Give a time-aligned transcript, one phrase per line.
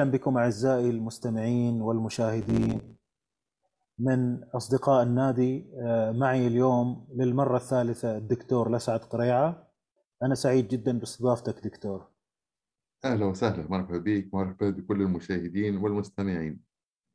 [0.00, 2.96] أهلا بكم أعزائي المستمعين والمشاهدين.
[3.98, 9.72] من أصدقاء النادي آه، معي اليوم للمرة الثالثة الدكتور لسعد قريعة.
[10.22, 12.08] أنا سعيد جدا باستضافتك دكتور.
[13.04, 13.70] أهلا وسهلا.
[13.70, 16.64] مرحبا بك مرحبا بكل المشاهدين والمستمعين.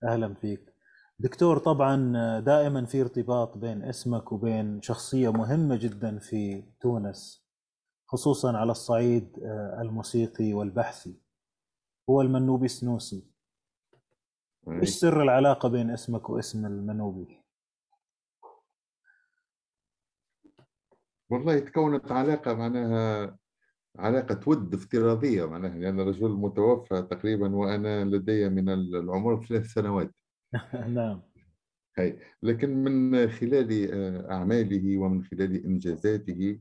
[0.04, 0.74] أهلا فيك.
[1.20, 7.46] دكتور طبعا آه، دائما في ارتباط بين اسمك وبين شخصية مهمة جدا في تونس
[8.08, 11.25] خصوصا على الصعيد آه، الموسيقي والبحثي.
[12.10, 13.24] هو المنوبي سنوسي
[14.68, 17.42] إيش سر العلاقة بين اسمك واسم المنوبي؟
[21.30, 23.38] والله تكونت علاقة معناها
[24.00, 30.12] علاقة ود افتراضية معناها لأن الرجل متوفى تقريبا وأنا لدي من العمر ثلاث سنوات
[30.96, 31.22] نعم
[31.98, 32.20] هي.
[32.44, 36.60] لكن من خلال آه، أعماله ومن خلال إنجازاته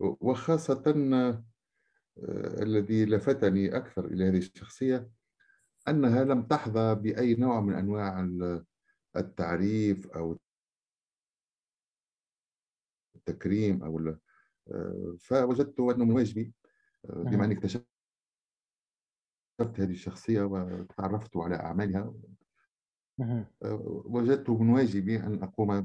[0.00, 0.82] وخاصة
[2.62, 5.10] الذي لفتني أكثر إلى هذه الشخصية
[5.88, 8.28] أنها لم تحظى بأي نوع من أنواع
[9.16, 10.38] التعريف أو
[13.16, 14.16] التكريم أو
[15.18, 16.52] فوجدت أنه من واجبي
[17.04, 17.86] بما أني اكتشفت
[19.60, 22.14] هذه الشخصية وتعرفت على أعمالها.
[24.04, 25.84] وجدت من واجبي أن أقوم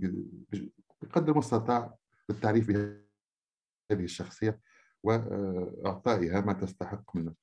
[1.02, 1.98] بقدر المستطاع
[2.30, 3.04] بالتعريف بهذه
[3.92, 4.62] الشخصية.
[5.04, 7.34] وإعطائها ما تستحق من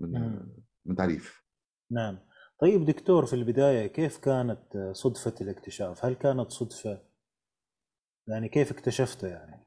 [0.00, 0.40] من
[0.84, 1.44] من تعريف
[1.90, 2.18] نعم
[2.58, 7.02] طيب دكتور في البداية كيف كانت صدفة الاكتشاف؟ هل كانت صدفة؟
[8.28, 9.66] يعني كيف اكتشفته يعني؟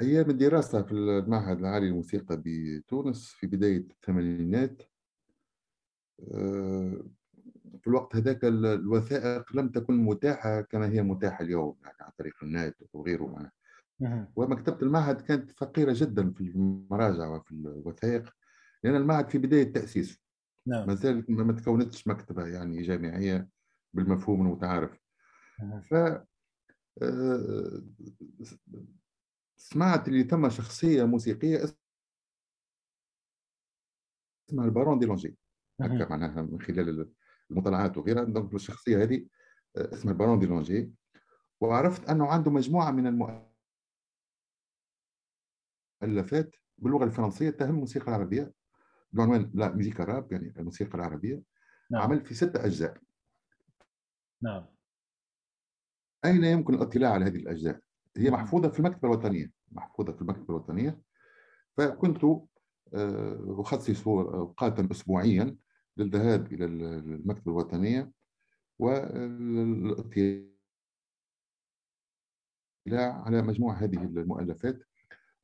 [0.00, 4.82] أيام الدراسة في المعهد العالي للموسيقى بتونس في بداية الثمانينات
[6.20, 7.04] آه،
[7.80, 12.76] في الوقت هذاك الوثائق لم تكن متاحة كما هي متاحة اليوم يعني عن طريق النت
[12.92, 13.52] وغيره
[14.36, 18.36] ومكتبة المعهد كانت فقيرة جدا في المراجع وفي الوثائق
[18.82, 20.18] لأن المعهد في بداية تأسيسه
[20.66, 20.86] نعم.
[20.86, 23.48] ما زالت ما تكونتش مكتبة يعني جامعية
[23.94, 24.98] بالمفهوم المتعارف.
[25.82, 25.94] ف
[27.02, 27.82] آه،
[29.56, 31.64] سمعت اللي ثم شخصية موسيقية
[34.48, 35.38] اسمها البارون ديرلانجي.
[35.80, 37.12] هكا معناها من خلال
[37.50, 38.24] المطالعات وغيرها.
[38.24, 39.26] donc الشخصية هذه
[39.76, 40.92] آه، اسمها البارون ديرلانجي.
[41.60, 43.55] وعرفت أنه عنده مجموعة من المؤلفات
[46.78, 48.52] باللغة الفرنسية تهم الموسيقى العربية
[49.12, 51.42] بعنوان La musique arabe يعني الموسيقى العربية
[51.90, 52.02] نعم.
[52.02, 52.98] عمل في ستة أجزاء
[54.42, 54.66] نعم
[56.24, 57.80] أين يمكن الاطلاع على هذه الأجزاء؟
[58.16, 58.30] هي.
[58.30, 61.00] محفوظة في المكتبة الوطنية محفوظة في المكتبة الوطنية
[61.76, 62.24] فكنت
[62.94, 65.56] آه، أخصص أوقاتا أسبوعيا
[65.96, 68.12] للذهاب إلى المكتبة الوطنية
[68.78, 70.46] والإطلاع
[72.96, 74.78] على مجموعة هذه المؤلفات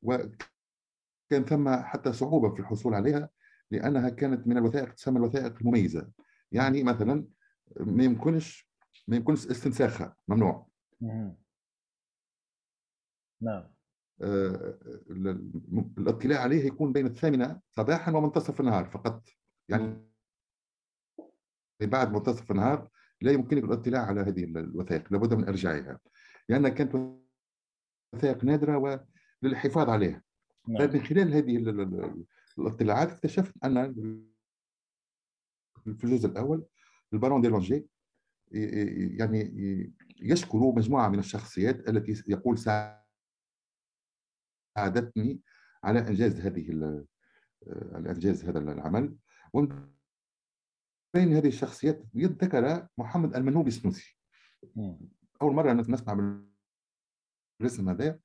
[0.03, 3.29] وكان ثم حتى صعوبة في الحصول عليها
[3.71, 6.11] لأنها كانت من الوثائق تسمى الوثائق المميزة.
[6.51, 7.27] يعني مثلا
[7.79, 8.69] ما يمكنش
[9.07, 10.67] ما يمكنش استنساخها ممنوع.
[13.41, 13.73] نعم.
[14.21, 14.79] آه،
[15.97, 19.29] الاطلاع عليه يكون بين الثامنة صباحا ومنتصف النهار فقط.
[19.69, 20.09] يعني
[21.81, 22.89] بعد منتصف النهار
[23.21, 25.99] لا يمكنك الاطلاع على هذه الوثائق لابد من إرجاعها.
[26.49, 26.95] لأنها كانت
[28.13, 28.77] وثائق نادرة
[29.43, 30.23] وللحفاظ عليها.
[30.67, 30.93] نعم.
[30.93, 31.57] من خلال هذه
[32.57, 33.93] الاطلاعات اكتشفت أن
[35.97, 36.65] في الجزء الأول
[37.13, 37.87] البارون دي لونجي
[39.19, 39.39] يعني
[40.21, 42.57] يشكر مجموعة من الشخصيات التي يقول
[44.77, 45.41] ساعدتني
[45.83, 46.71] على إنجاز هذه
[47.67, 49.15] على إنجاز هذا العمل.
[49.53, 49.89] ومن
[51.13, 54.17] بين هذه الشخصيات ذكر محمد المنوبي السنوسي
[55.41, 56.43] أول مرة نسمع
[57.59, 58.19] بالاسم هذا.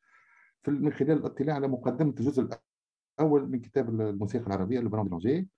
[0.72, 2.48] من خلال الاطلاع على مقدمة الجزء
[3.20, 5.48] اول من كتاب الموسيقى العربية لبرون ديلونجي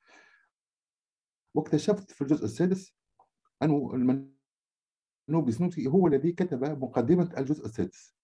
[1.54, 2.94] واكتشفت في الجزء السادس
[3.62, 8.16] أنه المنوبي سنوسي هو الذي كتب مقدمة الجزء السادس.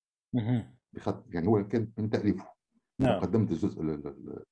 [0.92, 2.56] بخط يعني هو كان من تأليفه.
[2.98, 3.16] نعم.
[3.18, 3.82] مقدمة الجزء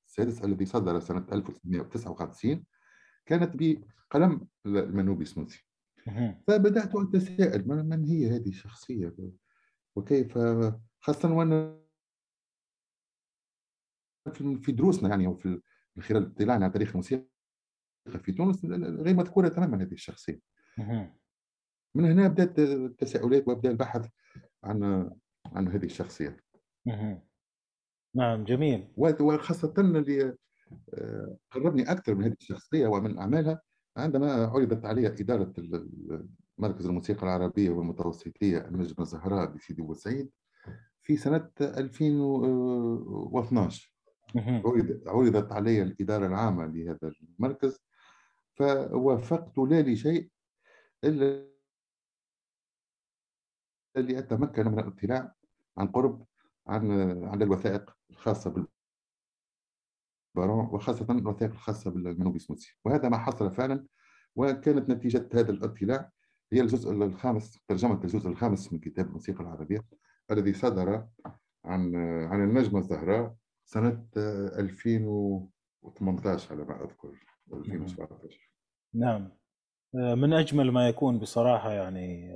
[0.06, 2.64] السادس الذي صدر سنة 1959
[3.26, 5.66] كانت بقلم المنوبي سنوسي
[6.46, 9.14] فبدأت اتساءل من هي هذه الشخصية؟
[9.96, 10.38] وكيف؟
[11.00, 11.83] خاصة وأنا
[14.32, 15.60] في دروسنا يعني وفي
[15.96, 17.24] من خلال اطلاعنا على تاريخ الموسيقى
[18.18, 20.40] في تونس غير مذكورة تماما هذه الشخصية.
[21.94, 24.08] من هنا بدأت التساؤلات وبدا البحث
[24.64, 25.10] عن
[25.46, 26.36] عن هذه الشخصية.
[28.14, 28.88] نعم جميل.
[28.96, 30.36] وخاصة اللي
[30.94, 33.60] آه، قربني أكثر من هذه الشخصية ومن أعمالها
[33.96, 35.52] عندما عرضت علي إدارة
[36.58, 40.30] مركز الموسيقى العربية والمتوسطية المجمع الزهراء بسيدي بوسعيد
[41.02, 43.93] في سنة 2012
[45.06, 47.80] عرضت علي الإدارة العامة لهذا المركز
[48.54, 50.30] فوافقت لا لشيء
[51.04, 51.54] إلا
[53.96, 55.34] لأتمكن من الاطلاع
[55.78, 56.26] عن قرب
[56.66, 56.90] عن
[57.24, 58.50] عن الوثائق الخاصة
[60.34, 62.76] بالبارون وخاصة الوثائق الخاصة بالمنوبي سموتسي.
[62.84, 63.86] وهذا ما حصل فعلا
[64.36, 66.10] وكانت نتيجة هذا الاطلاع
[66.52, 69.84] هي الجزء الخامس ترجمة الجزء الخامس من كتاب الموسيقى العربية
[70.30, 71.08] الذي صدر
[71.64, 71.96] عن
[72.26, 73.34] عن النجمة الزهراء
[73.64, 77.12] سنة 2018 على ما أذكر
[77.52, 78.50] 2017
[78.94, 79.30] نعم.
[79.94, 82.30] آه، من أجمل ما يكون بصراحة يعني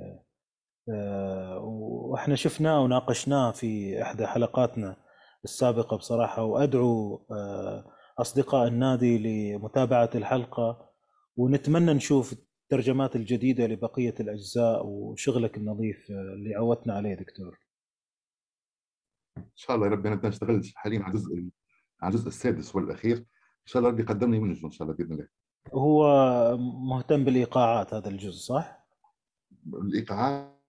[0.89, 4.95] آه، وإحنا شفناه وناقشناه في إحدى حلقاتنا
[5.43, 7.85] السابقة بصراحة وأدعو آه،
[8.17, 10.89] أصدقاء النادي لمتابعة الحلقة
[11.37, 17.68] ونتمنى نشوف الترجمات الجديدة لبقية الأجزاء وشغلك النظيف اللي عودتنا عليه دكتور.
[19.39, 21.49] إن شاء الله يا رب أنا نشتغل حاليا على الجزء
[22.01, 23.17] على الجزء السادس والأخير.
[23.17, 25.27] إن شاء الله ربي يقدمني منه إن شاء الله بإذن الله.
[25.73, 28.87] هو مهتم بالإيقاعات هذا الجزء صح؟
[29.73, 30.59] الايقاعات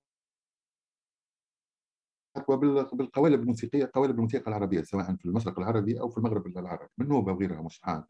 [2.49, 7.33] وبالقوالب الموسيقية قوالب الموسيقى العربية سواء في المشرق العربي أو في المغرب العربي من نوبة
[7.33, 8.09] وغيرها مشحات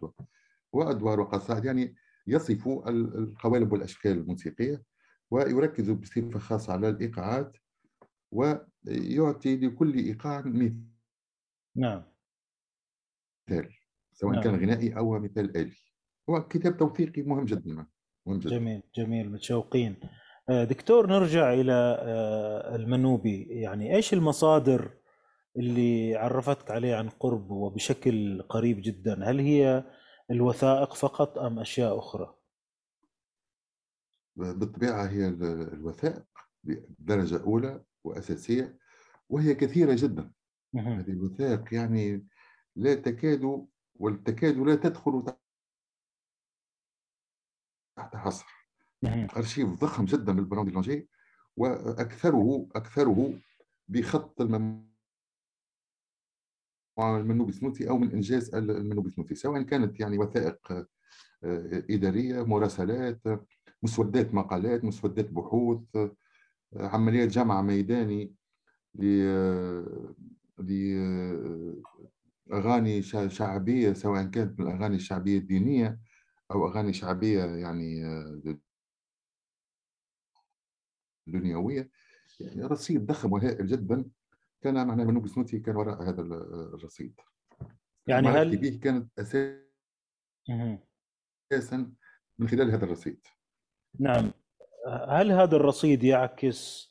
[0.73, 1.65] وأدوار وقصائد.
[1.65, 1.95] يعني
[2.27, 4.83] يصف القوالب والأشكال الموسيقية
[5.31, 7.57] ويركز بصفة خاصة على الإيقاعات
[8.87, 10.77] ويعطي لكل إيقاع مثال
[11.77, 12.03] نعم.
[13.49, 13.69] مثال
[14.13, 14.43] سواء نعم.
[14.43, 15.77] كان غنائي أو مثال آلي.
[16.31, 17.87] هو كتاب توثيقي مهم جدا
[18.27, 18.51] مهم جدا.
[18.51, 19.97] جميل جميل متشوقين.
[20.49, 23.43] آه، دكتور نرجع إلى آه، المنوبي.
[23.43, 24.91] يعني إيش المصادر
[25.57, 29.85] اللي عرفتك عليه عن قرب وبشكل قريب جدا؟ هل هي
[30.31, 32.35] الوثائق فقط أم أشياء أخرى؟
[34.37, 35.29] بالطبيعة هي
[35.73, 36.25] الوثائق
[36.99, 38.79] درجة أولى وأساسية
[39.29, 40.33] وهي كثيرة جدا.
[40.77, 42.27] هذه الوثائق يعني
[42.77, 45.25] لا تكاد والتكاد لا تدخل
[47.97, 48.47] تحت حصر.
[49.37, 51.09] أرشيف ضخم جدا للبرون دي لونجي
[51.57, 53.41] وأكثره أكثره
[53.89, 54.41] بخط
[56.99, 60.87] المنوبي سموتي أو من إنجاز المنوبي سموتي سواء كانت يعني وثائق آه،
[61.91, 63.21] إدارية مراسلات
[63.83, 65.97] مسودات مقالات مسودات بحوث
[66.77, 68.35] عمليات جمع ميداني
[72.49, 76.01] لأغاني شعبية سواء كانت من الأغاني الشعبية الدينية
[76.51, 78.03] أو أغاني شعبية يعني
[81.27, 81.91] دنيوية.
[82.41, 84.11] يعني رصيد ضخم وهائل جدا.
[84.63, 87.21] كان معنا منوب سنوتي كان وراء هذا الرصيد.
[88.07, 89.19] يعني هل به كانت
[91.53, 91.95] أساسا
[92.39, 93.27] من خلال هذا الرصيد.
[93.99, 94.31] نعم.
[94.89, 96.91] هل هذا الرصيد يعكس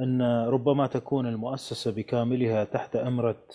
[0.00, 3.46] أن ربما تكون المؤسسة بكاملها تحت أمرة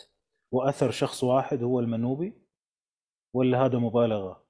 [0.51, 2.33] وأثر شخص واحد هو المنوبي؟
[3.33, 4.45] ولا هذا مبالغة؟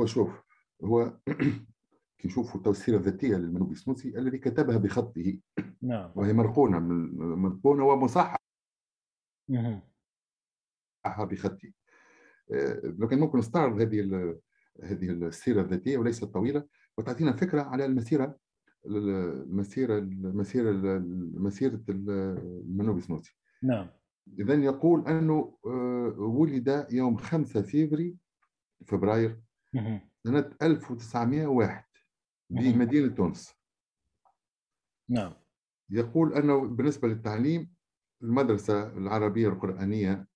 [0.00, 0.30] هو شوف
[0.84, 1.12] هو
[2.18, 5.40] كي نشوفوا التوسيرة الذاتية للمنوبي السنوسي الذي كتبها بخطه
[5.82, 6.12] نعم.
[6.14, 6.78] وهي مرقونة
[7.36, 8.38] مرقونة ومصححة
[11.06, 11.77] بخطه.
[12.98, 14.00] لو كان ممكن نستعرض هذه
[14.82, 16.64] هذه السيرة الذاتية وليست طويلة
[16.98, 18.36] وتعطينا فكرة على المسيرة
[18.86, 20.98] المسيرة المسيرة
[21.34, 23.36] مسيره المنوبي سنوسي.
[23.62, 23.88] نعم.
[24.38, 28.14] اذا يقول أنه آه، ولد يوم 5 فبراير
[28.86, 29.40] فبراير
[30.24, 31.84] سنة 1901
[32.50, 33.54] بمدينه تونس.
[35.08, 35.32] نعم.
[35.90, 37.72] يقول أنه بالنسبة للتعليم
[38.22, 40.26] المدرسة العربية القرآنية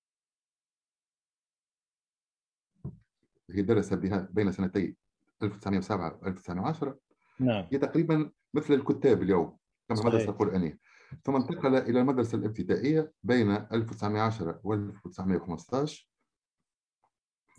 [3.51, 4.97] هي درس بها بين سنتي
[5.43, 6.99] 1907 و 1910
[7.41, 7.67] نعم.
[7.73, 9.59] هي تقريبا مثل الكتاب اليوم
[9.89, 10.79] كما المدرسة القرآنية.
[11.25, 16.11] ثم انتقل إلى المدرسة الابتدائية بين 1910 و 1915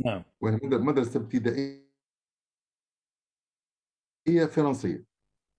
[0.05, 0.23] نعم.
[0.41, 1.83] وهي مدرسة ابتدائية
[4.49, 5.05] فرنسية.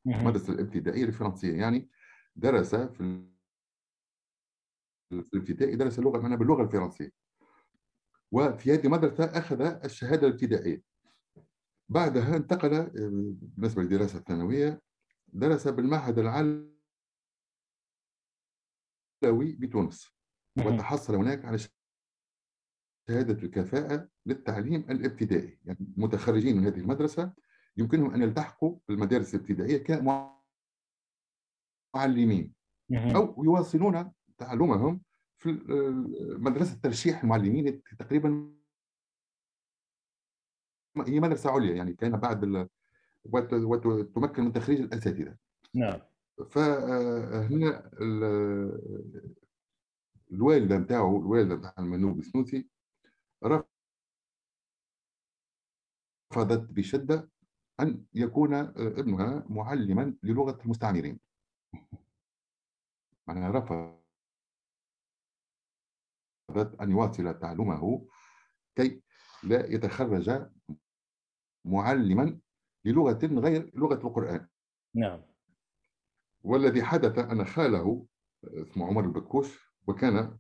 [0.07, 1.91] المدرسة الابتدائية الفرنسية يعني
[2.37, 3.25] درس في
[5.13, 7.24] الابتدائي درس اللغة معنا باللغة الفرنسية.
[8.33, 10.83] وفي هذه المدرسة أخذ الشهادة الابتدائية.
[11.89, 12.89] بعدها انتقل آه،
[13.41, 14.83] بالنسبة للدراسة الثانوية
[15.29, 16.73] درس بالمعهد العلوي
[19.53, 20.15] بتونس
[20.59, 21.59] وتحصل هناك على
[23.09, 25.59] شهادة الكفاءة للتعليم الابتدائي.
[25.65, 27.33] يعني المتخرجين من هذه المدرسة
[27.77, 29.85] يمكنهم أن يلتحقوا بالمدارس الابتدائية
[31.95, 32.55] كمعلمين
[33.17, 35.01] أو يواصلون تعلمهم
[35.45, 35.51] في
[36.39, 38.55] مدرسة ترشيح المعلمين تقريبا
[41.07, 42.69] هي مدرسة عليا يعني كان بعد
[43.25, 45.37] وتمكن من تخريج الأساتذة.
[45.75, 46.01] نعم.
[46.51, 47.91] فهنا
[50.33, 52.69] الوالدة نتاعو الوالدة نتاع المنوب السنوسي
[53.45, 53.67] رفضت
[56.71, 57.31] بشدة
[57.81, 61.21] أن يكون ابنها معلما للغة المستعمرين.
[63.29, 63.95] معناها
[66.55, 68.07] رفضت أن يواصل تعلمه
[68.77, 69.03] كي
[69.45, 70.49] لا يتخرج
[71.65, 72.41] معلما
[72.85, 74.49] للغة غير لغة القرآن.
[74.95, 75.23] نعم.
[76.43, 78.07] والذي حدث أن خاله
[78.45, 80.39] اسمه عمر البكوش وكان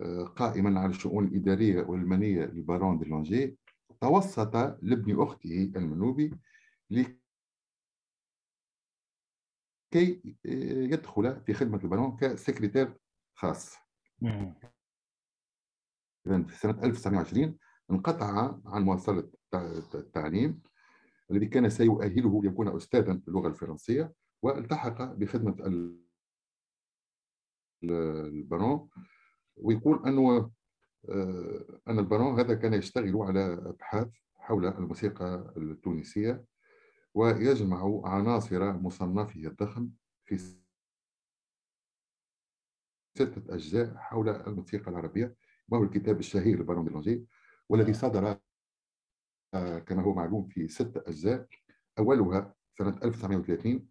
[0.00, 3.58] آه، قائما على الشؤون الإدارية والمالية لبارون دي لونجي
[4.00, 6.34] توسط لابن أخته المنوبي
[6.90, 7.18] لكي
[10.46, 12.98] آه، يدخل في خدمة البارون كسكرتير
[13.34, 13.76] خاص.
[16.26, 17.58] إذا في سنة 1920
[17.90, 19.30] انقطع عن مواصلة
[19.94, 20.62] التعليم
[21.30, 24.12] الذي كان سيؤهله ليكون أستاذا باللغة الفرنسية
[24.42, 25.56] والتحق بخدمة
[27.82, 28.88] البارون
[29.56, 30.50] ويقول أنه
[31.08, 36.44] آه، أن البارون هذا كان يشتغل على أبحاث حول الموسيقى التونسية
[37.14, 39.90] ويجمع عناصر مصنفه الضخم
[40.24, 40.38] في
[43.18, 45.34] ستة أجزاء حول الموسيقى العربية.
[45.68, 47.26] وهو الكتاب الشهير لبارون بيلونجي
[47.68, 48.36] والذي صدر
[49.54, 51.48] آه، كما هو معلوم في ست أجزاء.
[51.98, 53.88] أولها سنة 1930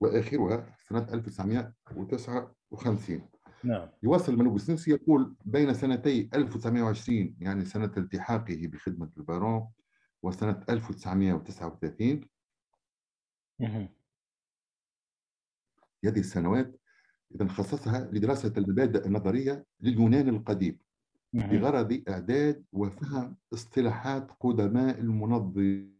[0.00, 3.28] وآخرها سنة 1959
[3.64, 3.88] نعم.
[4.02, 9.68] يواصل منوب السنسي يقول بين سنتي 1920 يعني سنة التحاقه بخدمة البارون
[10.22, 12.28] وسنة 1939
[16.04, 16.80] هذه السنوات
[17.34, 20.78] إذا خصصها لدراسة المبادئ النظرية لليونان القديم.
[21.32, 25.98] بغرض إعداد وفهم اصطلاحات قدماء المنظرين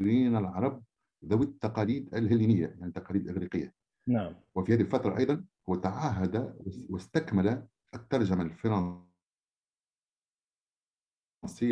[0.00, 0.84] العرب
[1.24, 3.74] ذوي التقاليد الهلينية يعني التقاليد الإغريقية
[4.06, 4.34] نعم.
[4.54, 6.56] وفي هذه الفترة أيضا هو تعهد
[6.90, 8.96] واستكمل الترجمة الفرنسية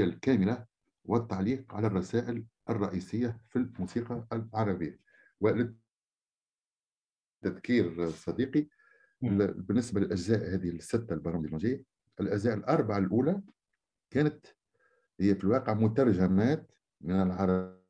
[0.05, 0.67] الكاملة
[1.05, 5.01] والتعليق على الرسائل الرئيسية في الموسيقى العربية.
[5.41, 8.67] وللتذكير صديقي
[9.21, 11.55] بالنسبة للأجزاء هذه الستة البرامج
[12.21, 13.43] الأجزاء الأربعة الأولى
[14.11, 14.47] كانت
[15.21, 17.81] هي في الواقع مترجمات من العربية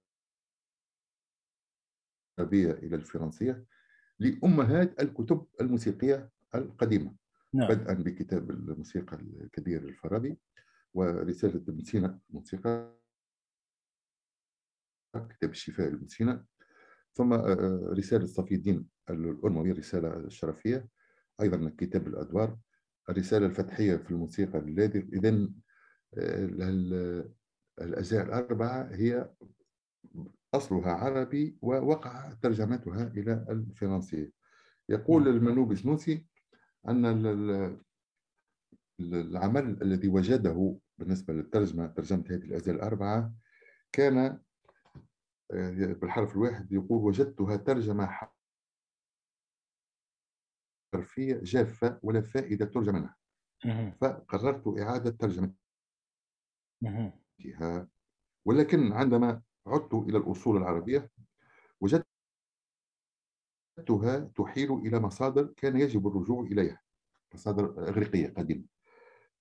[2.52, 3.64] إلى الفرنسية
[4.18, 7.16] لأمهات الكتب الموسيقية القديمة
[7.54, 7.68] نعم.
[7.68, 10.38] بدءا بكتاب الموسيقى الكبير الفارابي
[10.94, 12.96] ورسالة ابن سينا الموسيقى
[15.14, 16.44] كتاب الشفاء ابن سينا
[17.12, 20.16] ثم آه، آه، رسالة صفي الدين الأرموي الرسالة
[21.40, 22.56] الشرفية أيضا كتاب الأدوار
[23.08, 25.48] الرسالة الفتحية في الموسيقى الذي اذا
[26.18, 27.24] آه،
[27.80, 29.30] الأجزاء الأربعة هي
[30.54, 34.32] أصلها عربي ووقع ترجمتها إلى الفرنسية
[34.88, 35.36] يقول نعم.
[35.36, 36.26] المنوب السنوسي
[36.88, 37.06] أن
[39.00, 43.32] العمل الذي وجده بالنسبة للترجمة ترجمة هذه الأجزاء الأربعة
[43.92, 44.40] كان
[45.50, 48.06] آه، بالحرف الواحد يقول وجدتها ترجمة
[50.92, 53.16] حرفية جافة ولا فائدة ترجم منها.
[54.00, 55.56] فقررت إعادة ترجمتها.
[58.44, 61.10] ولكن عندما عدت إلى الأصول العربية
[61.80, 62.04] وجدتها
[64.34, 66.82] تحيل إلى مصادر كان يجب الرجوع إليها
[67.34, 68.64] مصادر إغريقية قديمة.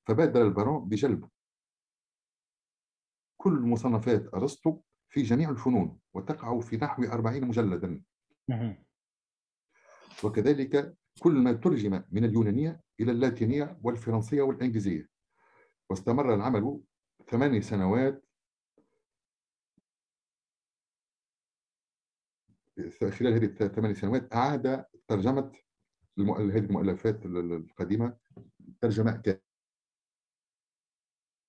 [0.08, 1.30] فبادر البارون بجلب
[3.38, 8.02] كل مصنفات أرسطو في جميع الفنون وتقع في نحو أربعين مجلدا.
[10.24, 15.10] وكذلك كل ما ترجم من اليونانية إلى اللاتينية والفرنسية والإنجليزية.
[15.90, 16.82] واستمر العمل
[17.28, 18.26] ثماني سنوات.
[23.12, 25.52] خلال هذه الثمان سنوات أعاد ترجمة
[26.18, 28.18] هذه المؤلفات القديمة
[28.82, 29.38] ترجمة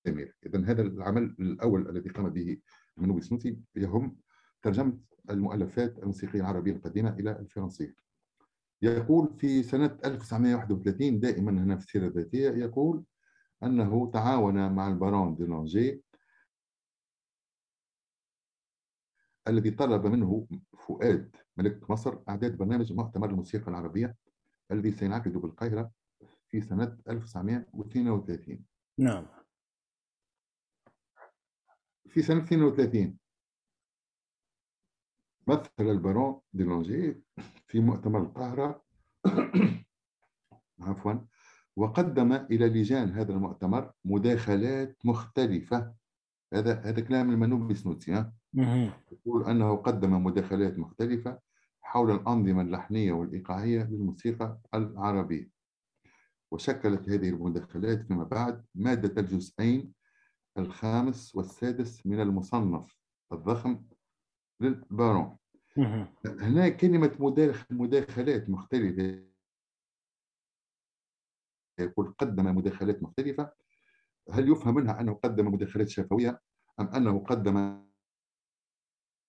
[0.05, 0.33] كاملة.
[0.45, 2.61] إذا هذا العمل الأول الذي قام به
[2.97, 4.17] منوب سنوسي يهم
[4.61, 8.06] ترجمة المؤلفات الموسيقية العربية القديمة إلى الفرنسية.
[8.81, 13.03] يقول في سنة 1931 دائما هنا في السيرة الذاتية يقول
[13.63, 16.01] أنه تعاون مع البارون دي
[19.47, 20.47] الذي طلب منه
[20.87, 24.15] فؤاد ملك مصر إعداد برنامج مؤتمر الموسيقى العربية
[24.71, 25.91] الذي سينعقد بالقاهرة
[26.49, 28.65] في سنة 1932
[28.97, 29.27] نعم.
[32.09, 33.17] في سنة 32
[35.47, 37.23] مثل البارون دي لونجي
[37.67, 38.83] في مؤتمر القاهرة.
[40.81, 41.13] عفوا.
[41.75, 45.93] وقدم إلى لجان هذا المؤتمر مداخلات مختلفة.
[46.53, 48.25] هذا هذا كلام المنوب بسنوتي
[49.11, 51.39] يقول أنه قدم مداخلات مختلفة
[51.81, 55.49] حول الأنظمة اللحنية والإيقاعية للموسيقى العربية.
[56.51, 59.93] وشكلت هذه المداخلات فيما بعد مادة الجزئين
[60.57, 62.97] الخامس والسادس من المصنف
[63.31, 63.83] الضخم
[64.59, 65.37] للبارون.
[66.25, 67.35] هنا كلمة
[67.69, 69.27] مداخلات مختلفة.
[71.79, 73.51] يقول قدم مداخلات مختلفة.
[74.31, 76.41] هل يفهم منها أنه قدم مداخلات شفوية
[76.79, 77.83] أم أنه قدم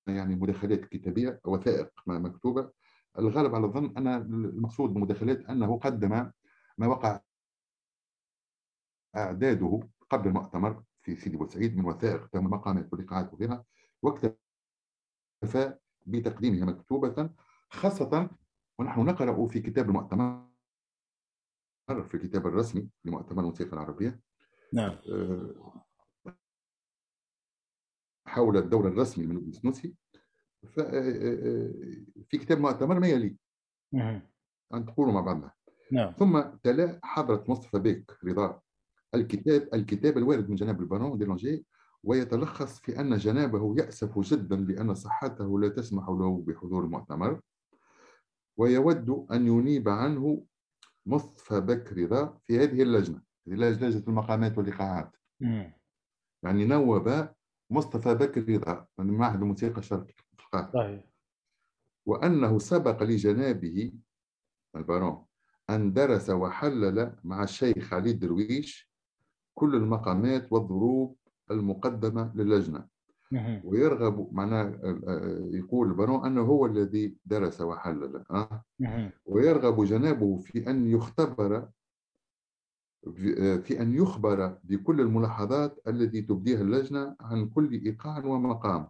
[0.06, 2.72] يعني مداخلات كتابية وثائق مكتوبة؟
[3.18, 6.30] الغالب على الظن أن المقصود بالمداخلات أنه قدم
[6.78, 7.20] ما وقع
[9.16, 9.80] إعداده
[10.10, 13.64] قبل المؤتمر في سيدي بوسعيد من وثائق تم مقامات ولقاءات وغيرها
[15.42, 15.74] واكتفى
[16.06, 17.30] بتقديمها مكتوبة
[17.70, 18.30] خاصة
[18.78, 20.48] ونحن نقرأ في كتاب المؤتمر
[21.88, 24.20] في الكتاب الرسمي لمؤتمر الموسيقى العربية.
[24.72, 24.98] نعم.
[25.12, 25.84] آه،
[28.26, 29.94] حول الدور الرسمي من السنوسي
[30.78, 31.72] آه، آه،
[32.28, 33.36] في كتاب مؤتمر ما يلي؟
[34.74, 35.52] أن تقولوا مع بعضنا.
[35.92, 36.12] نعم.
[36.12, 38.60] ثم تلا حضرة مصطفى بيك رضا.
[39.14, 41.66] الكتاب الكتاب الوارد من جناب البارون ديلونجي
[42.04, 47.40] ويتلخص في أن جنابه يأسف جدا لأن صحته لا تسمح له بحضور المؤتمر
[48.56, 50.44] ويود أن ينيب عنه
[51.06, 55.16] مصطفى بك رضا في هذه اللجنة لجنة المقامات والإيقاعات
[56.42, 57.28] يعني نوب
[57.70, 60.70] مصطفى بك رضا من معهد الموسيقى الشرقي في القاهرة
[62.06, 63.92] وأنه سبق لجنابه
[64.76, 65.24] البارون
[65.70, 68.90] أن درس وحلل مع الشيخ علي الدرويش
[69.54, 71.16] كل المقامات والضروب
[71.50, 72.86] المقدمة للجنة.
[73.64, 74.80] ويرغب معناه
[75.52, 78.64] يقول البارون أنه هو الذي درس وحلل أه؟
[79.24, 81.68] ويرغب جنابه في أن يختبر
[83.62, 88.88] في أن يخبر بكل الملاحظات التي تبديها اللجنة عن كل إيقاع ومقام.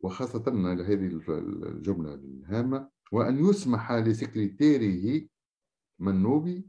[0.00, 0.44] وخاصة
[0.82, 5.26] هذه الجملة الهامة وأن يسمح لسكرتيره
[5.98, 6.66] منوبي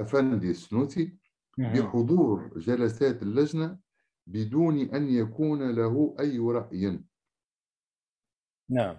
[0.00, 1.16] أفندي السنوسي
[1.58, 3.78] بحضور جلسات اللجنة
[4.26, 7.04] بدون أن يكون له أي رأي.
[8.68, 8.96] نعم.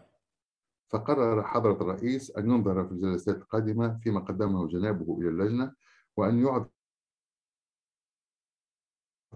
[0.90, 5.74] فقرر حضرة الرئيس أن ينظر في الجلسات القادمة فيما قدمه جنابه إلى اللجنة
[6.18, 6.70] وأن يعطى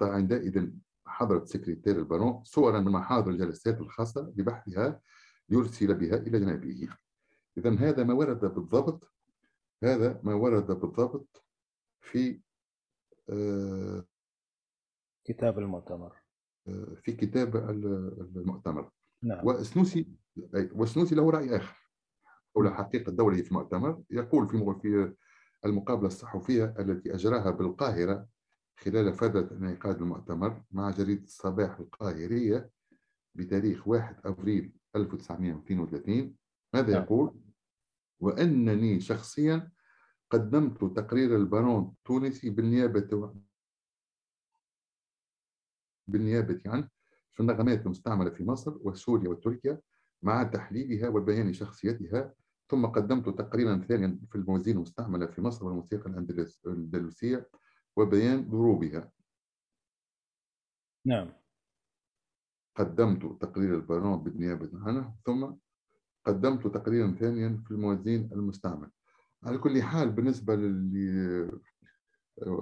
[0.01, 0.71] عندئذ
[1.05, 5.01] حضرة سكرتير البارون صورا من محاضر الجلسات الخاصة ببحثها
[5.49, 6.89] يرسل بها إلى جنابه.
[7.57, 9.11] إذا هذا ما ورد بالضبط
[9.83, 11.45] هذا ما ورد بالضبط
[12.01, 12.41] في
[15.25, 16.15] كتاب المؤتمر
[16.67, 17.55] آه، في كتاب
[18.35, 18.91] المؤتمر
[19.23, 19.47] نعم.
[19.47, 20.07] وسنوسي
[20.53, 21.89] وسنوسي له رأي آخر
[22.55, 25.15] حول حقيقة دوره في المؤتمر يقول في في
[25.65, 28.27] المقابلة الصحفية التي أجراها بالقاهرة
[28.77, 32.69] خلال فترة انعقاد المؤتمر مع جريدة الصباح القاهرية
[33.35, 36.35] بتاريخ 1 أبريل 1932
[36.73, 37.03] ماذا نعم.
[37.03, 37.41] يقول؟
[38.19, 39.71] وأنني شخصيا
[40.31, 43.33] قدمت تقرير البارون التونسي بالنيابة
[46.07, 46.89] بالنيابة عنه
[47.31, 49.81] في النغمات المستعملة في مصر وسوريا وتركيا
[50.21, 52.33] مع تحليلها وبيان شخصيتها.
[52.69, 57.49] ثم قدمت تقريرا ثانيا في الموازين المستعملة في مصر والموسيقى الأندلسية
[57.95, 59.11] وبيان ضروبها.
[61.05, 61.33] نعم.
[62.75, 65.15] قدمت تقرير البارون بالنيابة عنه.
[65.25, 65.53] ثم
[66.25, 68.91] قدمت تقريرا ثانيا في الموازين المستعمل
[69.43, 71.51] على كل حال بالنسبة للي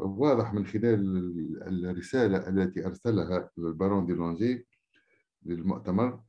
[0.03, 4.67] واضح من خلال الرسالة التي أرسلها البارون دي لونجي
[5.43, 6.23] للمؤتمر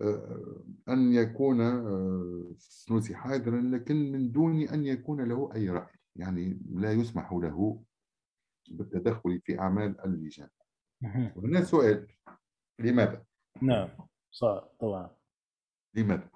[0.00, 6.60] آه، أن يكون آه، سنوسي حاضرا لكن من دون أن يكون له أي رأي يعني
[6.70, 7.82] لا يسمح له
[8.70, 10.48] بالتدخل في أعمال اللجان
[11.36, 12.06] وهنا سؤال
[12.78, 13.24] لماذا؟
[13.62, 13.88] نعم
[14.30, 15.10] صح طبعا
[15.94, 16.30] لماذا؟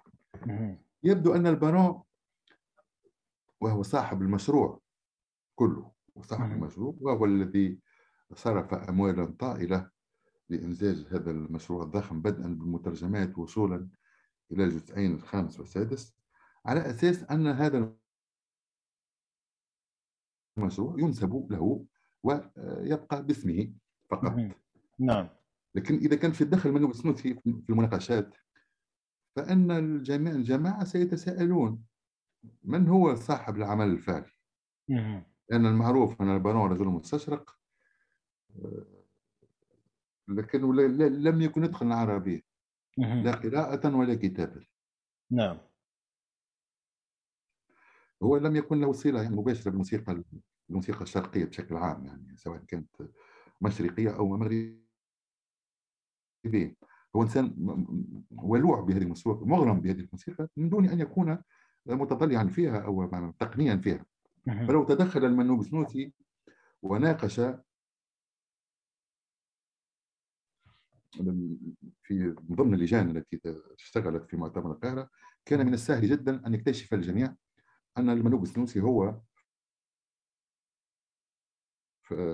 [1.03, 2.03] يبدو أن البارون
[3.61, 4.81] وهو صاحب المشروع
[5.55, 7.81] كله وصاحب المشروع وهو الذي
[8.35, 9.91] صرف أموالا طائلة
[10.49, 13.89] لإنجاز هذا المشروع الضخم بدءا بالمترجمات وصولا
[14.53, 16.15] إلى الجزئين الخامس والسادس
[16.67, 17.93] على أساس أن هذا
[20.59, 21.87] المشروع ينسب له
[22.23, 23.73] ويبقى باسمه
[24.11, 24.37] فقط.
[24.99, 25.29] نعم.
[25.75, 28.35] لكن إذا كان في الدخل من في المناقشات
[29.37, 31.85] فإن الجميع الجماعة سيتساءلون
[32.65, 34.31] من هو صاحب العمل الفعلي؟
[35.51, 37.59] لأن المعروف أن البارون رجل مستشرق
[40.29, 40.75] لكنه
[41.09, 42.41] لم يكن يدخل العربية
[42.99, 44.67] لا قراءة ولا كتابة.
[45.31, 45.59] نعم.
[48.23, 50.25] هو لم يكن له صلة يعني مباشرة بالموسيقى
[50.71, 52.89] الموسيقى الشرقية بشكل عام يعني سواء كانت
[53.61, 54.81] مشرقية أو مغربية.
[57.17, 57.55] هو إنسان
[58.31, 61.39] ولوع بهذه الموسيقى مغرم بهذه الموسيقى من دون أن يكون
[61.87, 64.07] متطلعا فيها أو تقنيا فيها.
[64.67, 66.13] فلو تدخل المنوب السنوسي
[66.83, 67.41] وناقش
[72.03, 73.41] في ضمن اللجان التي
[73.79, 75.11] اشتغلت في مؤتمر القاهرة
[75.45, 77.35] كان من السهل جدا أن يكتشف الجميع
[77.99, 79.21] أن المنوب السنوسي هو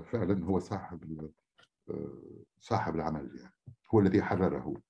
[0.03, 1.31] فعلا هو صاحب
[2.61, 3.55] صاحب العمل يعني
[3.95, 4.83] هو الذي حرره.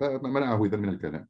[0.00, 1.28] فمنعه إذا من الكلام.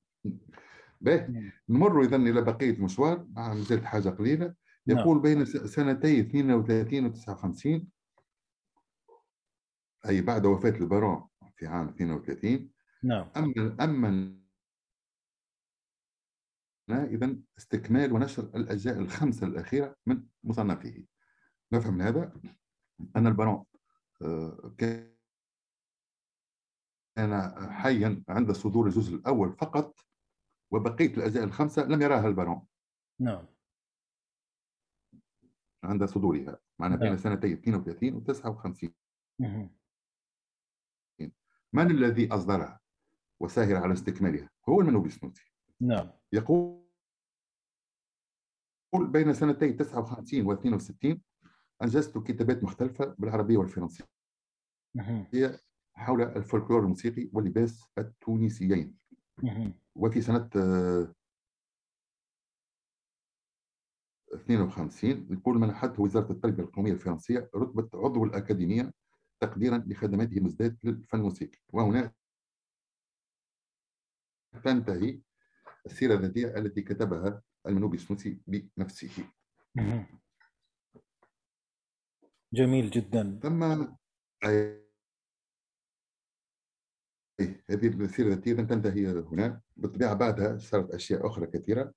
[1.00, 1.52] باهي.
[1.68, 4.54] نمر إذا إلى بقية المشوار مع زلت حاجة قليلة.
[4.87, 4.98] نعم.
[4.98, 7.88] يقول بين سنتي 32 و 59
[10.09, 12.70] أي بعد وفاة البارون في عام 32
[13.02, 13.30] نعم.
[13.37, 14.37] أما أما
[16.90, 21.04] إذا استكمال ونشر الأجزاء الخمسة الأخيرة من مصنفه.
[21.72, 22.32] نفهم من هذا
[23.16, 23.64] أن البارون
[24.22, 25.16] آه، كان
[27.70, 29.94] حيا عند صدور الجزء الأول فقط
[30.70, 32.66] وبقية الأجزاء الخمسة لم يراها البارون.
[33.20, 33.46] نعم.
[35.85, 36.59] عند صدورها.
[36.79, 37.16] معنا بين نعم.
[37.16, 38.94] سنتي 32 و 59
[41.72, 42.81] من الذي أصدرها
[43.40, 46.11] وساهر على استكمالها؟ هو المنوبي السنوسي نعم.
[46.33, 46.83] يقول
[48.94, 51.22] بين سنتي 59 و 62
[51.83, 54.05] أنجزت كتابات مختلفة بالعربية والفرنسية
[55.33, 55.59] هي
[55.94, 58.98] حول الفولكلور الموسيقي واللباس التونسيين.
[59.94, 60.51] وفي سنة
[64.35, 68.92] 52 يقول منحته وزارة التربية القومية الفرنسية رتبة عضو الأكاديمية
[69.40, 72.12] تقديرا لخدماته المزداد للفن الموسيقي وهنا
[74.64, 75.20] تنتهي
[75.87, 79.11] السيرة الذاتية التي كتبها المنوبي السنوسي بنفسه.
[82.53, 83.40] جميل جدا.
[83.42, 83.87] ثم
[87.40, 91.92] هذه السيرة الذاتية تنتهي هنا بالطبيعة بعدها صارت أشياء أخرى كثيرة.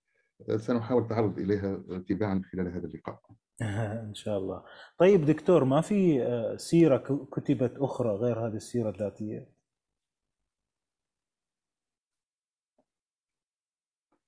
[0.58, 1.76] سنحاول التعرض إليها
[2.08, 3.22] تباعا خلال هذا اللقاء.
[4.10, 4.64] إن شاء الله.
[4.98, 9.50] طيب دكتور ما في آه، سيرة كتبت أخرى غير هذه السيرة الذاتية؟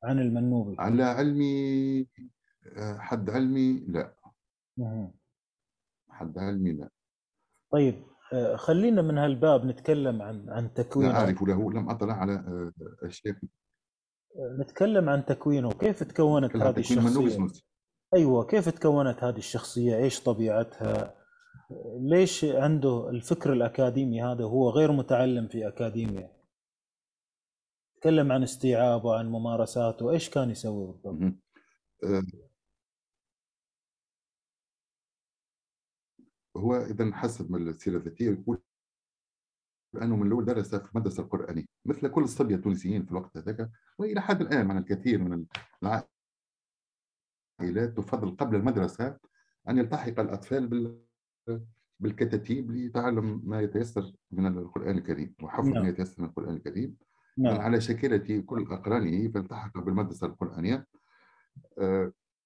[0.03, 2.07] عن المنوبي على علمي
[2.77, 4.15] آه، حد علمي؟ لا.
[6.09, 6.89] حد علمي لا.
[7.71, 8.10] طيب آه،
[8.55, 12.43] خلينا من هالباب نتكلم عن عن تكوين لا أعرف له لم أطلع على
[13.03, 13.35] اشياء
[14.59, 15.71] نتكلم عن تكوينه.
[15.71, 17.47] كيف تكونت هذه الشخصية؟
[18.13, 21.15] أيوه كيف تكونت هذه الشخصية؟ إيش طبيعتها؟
[21.99, 26.31] ليش عنده الفكر الأكاديمي هذا هو غير متعلم في اكاديميا
[28.01, 31.33] تكلم عن استيعابه عن ممارساته إيش كان يسوي بالضبط؟
[36.57, 38.61] هو اذا حسب من السيره الذاتية يقول
[39.93, 44.21] لأنه من الأول درس في المدرسة القرآنية مثل كل الصبيه التونسيين في الوقت هذاك وإلى
[44.21, 45.45] حد الآن من الكثير من
[45.83, 49.17] العائلات تفضل قبل المدرسة
[49.69, 51.01] أن يلتحق الأطفال بال
[51.99, 55.83] بالكتاتيب لتعلم ما يتيسر من القرآن الكريم وحفظ نعم.
[55.83, 56.97] ما يتيسر من القرآن الكريم
[57.37, 57.61] نعم.
[57.61, 60.87] على شكلة كل أقرانه فالتحق بالمدرسة القرآنية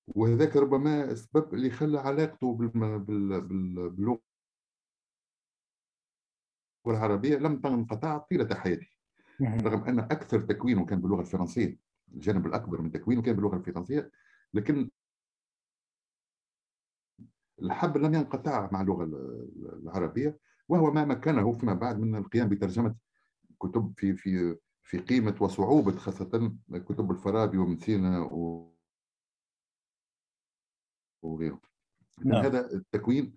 [0.07, 4.21] وذاك ربما السبب اللي خلى علاقته باللغة
[6.87, 8.87] العربية لم تنقطع طيلة حياته.
[9.41, 11.77] رغم أن أكثر تكوينه كان باللغة الفرنسية
[12.13, 14.11] الجانب الأكبر من تكوينه كان باللغة الفرنسية
[14.53, 14.89] لكن
[17.61, 19.03] الحبل لم ينقطع مع اللغة
[19.83, 20.39] العربية
[20.69, 22.95] وهو ما مكنه فيما بعد من القيام بترجمة
[23.59, 28.74] كتب في في في قيمة وصعوبة خاصة كتب الفارابي وابن سينا و...
[31.25, 31.61] وغيره.
[32.25, 32.43] نعم.
[32.45, 33.35] هذا التكوين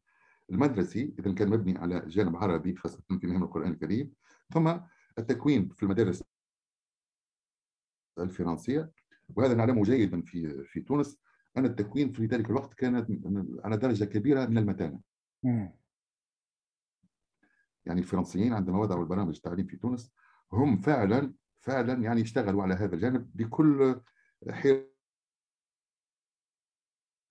[0.50, 4.12] المدرسي إذا كان مبني على جانب عربي خاصة في مهم القرآن الكريم
[4.52, 4.78] ثم
[5.18, 6.22] التكوين في المدارس
[8.18, 8.90] الفرنسية
[9.36, 11.18] وهذا نعلمه جيدا في في تونس
[11.56, 13.10] أن التكوين في ذلك الوقت كانت
[13.64, 15.00] على درجة كبيرة من المتانة.
[17.86, 20.12] يعني الفرنسيين عندما وضعوا البرامج التعليم في تونس
[20.52, 24.00] هم فعلا فعلا يعني يشتغلوا على هذا الجانب بكل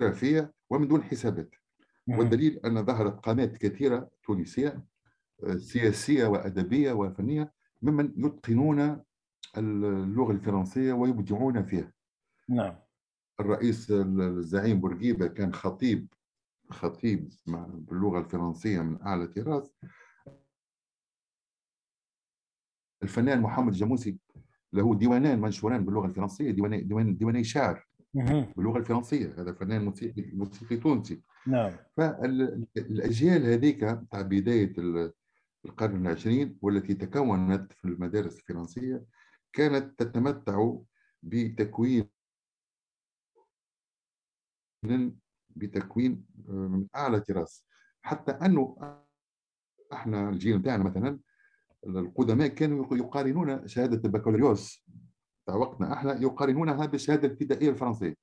[0.01, 1.55] حرفيه ومن دون حسابات
[2.07, 4.83] والدليل أن ظهرت قامات كثيرة تونسية
[5.43, 9.03] آه، سياسية وأدبية وفنية ممن يتقنون
[9.57, 11.93] اللغة الفرنسية ويبدعون فيها.
[12.49, 12.75] نعم.
[13.39, 16.13] الرئيس الزعيم بورقيبة كان خطيب
[16.69, 19.73] خطيب باللغة الفرنسية من أعلى طراز
[23.03, 24.17] الفنان محمد الجاموسي
[24.73, 30.77] له ديوانان منشوران باللغة الفرنسية ديواني ديوان ديواني شعر باللغة الفرنسية هذا فنان موسيقي موسيقي
[30.77, 31.21] تونسي.
[31.47, 31.71] نعم.
[31.97, 34.73] فالأجيال هذيك تاع بداية
[35.65, 39.05] القرن العشرين والتي تكونت في المدارس الفرنسية
[39.53, 40.73] كانت تتمتع
[41.23, 42.09] بتكوين
[45.49, 47.65] بتكوين آه، من أعلى طراز
[48.01, 48.77] حتى أنه
[49.93, 51.19] إحنا الجيل بتاعنا مثلا
[51.87, 54.85] القدماء كانوا يقارنون شهادة البكالوريوس
[55.55, 58.15] وقتنا إحنا يقارنونها بالشهاده الابتدائية الفرنسية.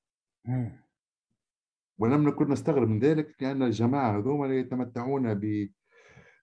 [1.97, 5.69] ولم نكن نستغرب من ذلك لأن الجماعة هذوما يتمتعون ب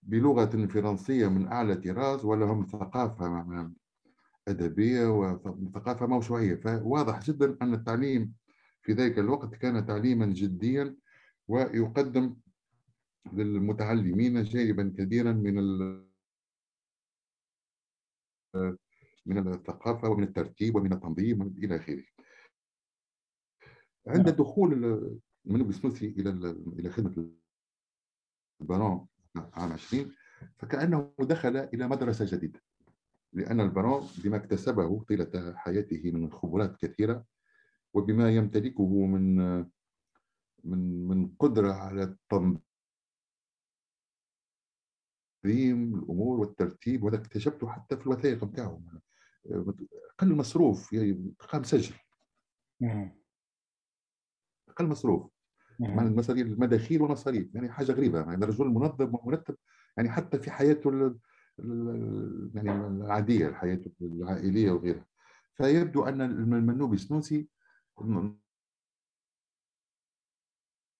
[0.02, 3.70] بلغة فرنسية من أعلى طراز ولهم ثقافة
[4.48, 6.54] أدبية وثقافة موسوعية.
[6.54, 8.34] فواضح جدا أن التعليم
[8.82, 10.96] في ذلك الوقت كان تعليما جديا
[11.48, 12.36] ويقدم
[13.32, 15.58] للمتعلمين جانبا كبيرا من
[19.26, 22.04] من الثقافة ومن الترتيب ومن التنظيم إلى آخره.
[24.06, 24.36] عند نعم.
[24.36, 24.72] دخول
[25.46, 26.30] المنوب السنوسي إلى
[26.78, 27.30] إلى خدمة
[28.60, 29.06] البرون
[29.36, 30.14] عام 20
[30.58, 32.60] فكأنه دخل إلى مدرسة جديدة
[33.32, 37.24] لأن البرون بما اكتسبه طيلة حياته من خبرات كثيرة
[37.94, 39.36] وبما يمتلكه من
[40.64, 42.62] من من قدرة على التنظيم
[45.44, 48.82] الأمور والترتيب وهذا اكتشفته حتى في الوثائق بتاعه
[49.46, 51.94] أقل مصروف يعني قام سجل.
[54.68, 55.30] أقل مصروف.
[55.80, 59.56] مع المصاريف المداخيل والمصاريف يعني حاجة غريبة يعني رجل منظم ومرتب
[59.96, 60.90] يعني حتى في حياته
[62.54, 65.06] يعني العادية حياته العائلية وغيرها.
[65.54, 67.48] فيبدو أن المنوبي السنوسي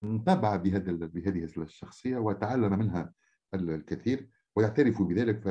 [0.05, 3.14] انطبع بهذا بهذه الشخصية وتعلم منها
[3.55, 5.46] الكثير ويعترف بذلك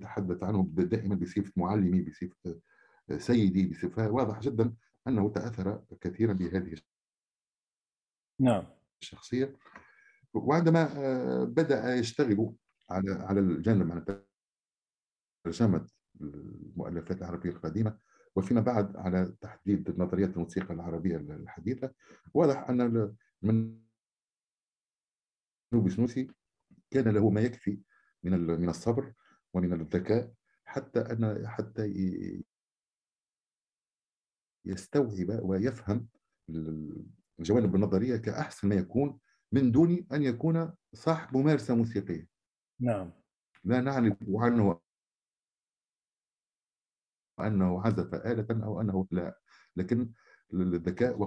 [0.00, 2.60] يتحدث عنه دائما بصفة معلمي بصفة
[3.16, 4.74] سيدي بصفة واضح جدا
[5.08, 6.76] أنه تأثر كثيرا بهذه
[8.40, 8.64] نعم.
[9.02, 9.56] الشخصية.
[10.34, 12.54] وعندما آه، بدأ يشتغل
[12.90, 14.24] على على الجانب على
[15.44, 15.86] ترجمة
[16.20, 17.98] المؤلفات العربية القديمة
[18.36, 21.94] وفيما بعد على تحديد نظريات الموسيقى العربية الحديثة
[22.34, 23.78] واضح أن من
[25.72, 26.30] بسنوسي
[26.90, 27.80] كان له ما يكفي
[28.22, 29.12] من من الصبر
[29.54, 30.32] ومن الذكاء
[30.64, 31.84] حتى أن حتى
[34.64, 36.08] يستوعب ويفهم
[37.38, 39.20] الجوانب النظرية كأحسن ما يكون
[39.52, 42.28] من دون أن يكون صاحب ممارسة موسيقية.
[42.80, 43.12] نعم.
[43.64, 44.80] لا نعرف عنه
[47.40, 49.40] أنه عزف آلة أو أنه لا
[49.76, 50.12] لكن
[50.54, 51.18] الذكاء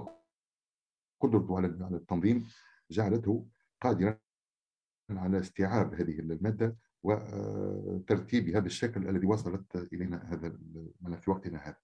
[1.22, 2.48] وقدرته على التنظيم
[2.90, 3.48] جعلته
[3.80, 4.18] قادرا
[5.10, 10.58] على استيعاب هذه المادة وترتيبها بالشكل الذي وصلت إلينا هذا
[11.16, 11.76] في وقتنا هذا.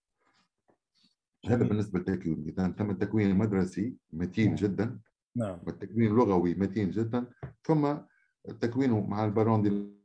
[1.46, 4.54] هذا بالنسبة للتكوين إذا تم التكوين المدرسي متين نعم.
[4.54, 5.00] جدا
[5.36, 5.58] نعم.
[5.66, 7.26] والتكوين اللغوي متين جدا
[7.64, 7.96] ثم
[8.48, 9.98] التكوين مع البارون دي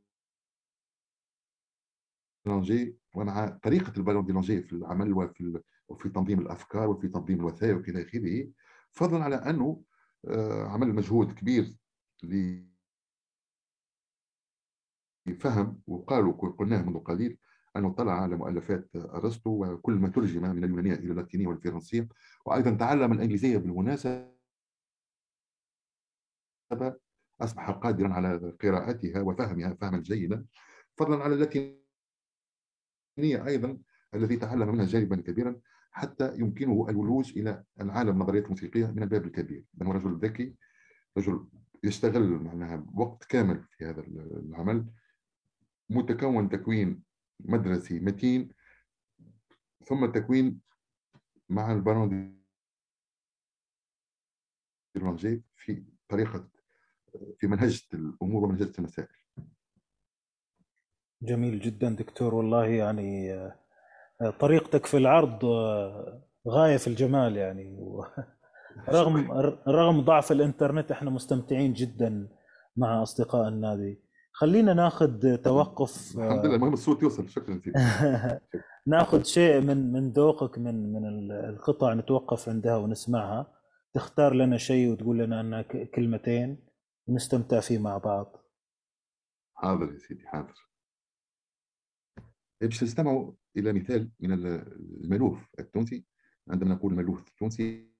[2.46, 7.88] لونجي ومع طريقة البالون دي لونجي في العمل وفي وفي تنظيم الأفكار وفي تنظيم الوثائق
[7.88, 8.50] إلى آخره
[8.90, 9.82] فضلا على أنه
[10.28, 11.76] آه، عمل مجهود كبير
[15.32, 17.38] فهم وقالوا قلناه منذ قليل
[17.76, 22.08] أنه اطلع على مؤلفات أرسطو وكل ما ترجم من اليونانية إلى اللاتينية والفرنسية
[22.46, 24.34] وأيضا تعلم الإنجليزية بالمناسبة.
[27.40, 30.46] أصبح قادرا على قراءتها وفهمها فهما جيدا.
[30.96, 31.76] فضلا على اللاتينية
[33.18, 33.78] أيضا
[34.14, 35.60] الذي تعلم منها جانبا كبيرا
[35.90, 39.64] حتى يمكنه الولوج إلى العالم النظريات الموسيقية من الباب الكبير.
[39.74, 40.54] لأنه رجل ذكي
[41.18, 41.46] رجل
[41.84, 44.86] يشتغل معناها وقت كامل في هذا العمل.
[45.90, 47.02] متكون تكوين
[47.40, 48.52] مدرسي متين
[49.86, 50.60] ثم تكوين
[51.48, 52.34] مع البارون
[55.16, 56.48] دي في طريقة
[57.38, 59.08] في منهجة الأمور ومنهجة المسائل.
[61.22, 67.76] جميل جدا دكتور والله يعني آه، طريقتك في العرض آه، غاية في الجمال يعني.
[68.88, 69.32] رغم
[69.68, 72.28] رغم ضعف الإنترنت إحنا مستمتعين جدا
[72.76, 74.03] مع اصدقاء النادي
[74.36, 77.60] خلينا ناخذ توقف الحمد لله المهم الصوت يوصل شكرا
[78.86, 83.60] ناخذ شيء من من ذوقك من من القطع نتوقف عندها ونسمعها.
[83.94, 86.58] تختار لنا شيء وتقول لنا انها كلمتين
[87.06, 88.36] ونستمتع فيه مع بعض.
[89.54, 90.70] حاضر يا سيدي حاضر.
[92.60, 96.06] باش نستمعوا إلى مثال من المألوف التونسي.
[96.50, 97.94] عندما نقول المالوف التونسي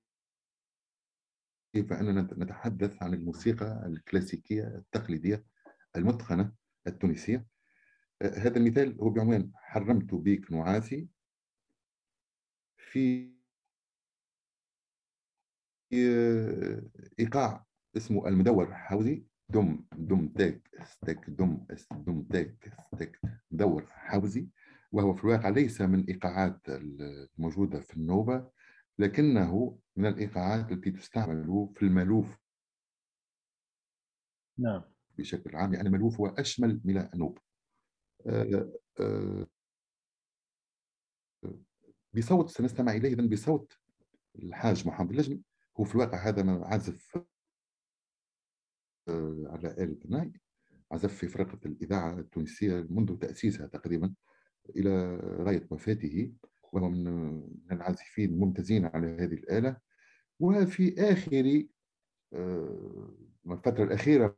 [1.89, 5.45] فاننا نتحدث عن الموسيقى الكلاسيكية التقليدية
[5.95, 6.53] المتقنة
[6.87, 7.45] التونسية.
[8.21, 11.09] آه، هذا المثال هو بعنوان حرمت بيك نعاسي.
[12.77, 13.35] في
[15.93, 16.81] آه،
[17.19, 17.65] إيقاع
[17.97, 19.25] اسمه المدور حوزي.
[19.49, 23.19] دم دم تاك ستك دم دم تاك ستك
[23.51, 24.47] مدور حوزي.
[24.91, 28.51] وهو في الواقع ليس من إيقاعات الموجودة في النوبة
[28.99, 32.37] لكنه من الإيقاعات التي تستعمل في الملوف.
[34.57, 34.94] نعم.
[35.17, 37.39] بشكل عام يعني الملوف هو أشمل من النوب
[38.27, 39.47] آه، آه،
[42.13, 43.73] بصوت سنستمع إليه إذن بصوت
[44.35, 45.41] الحاج محمد اللجم
[45.79, 47.17] هو في الواقع هذا عازف
[49.07, 50.33] آه، على آلة الناي
[50.91, 54.13] عزف في فرقة الإذاعة التونسية منذ تأسيسها تقريبا
[54.69, 56.33] إلى غاية وفاته
[56.73, 59.77] وهو من العازفين الممتازين على هذه الآلة.
[60.39, 61.65] وفي آخر
[63.51, 64.37] الفترة الأخيرة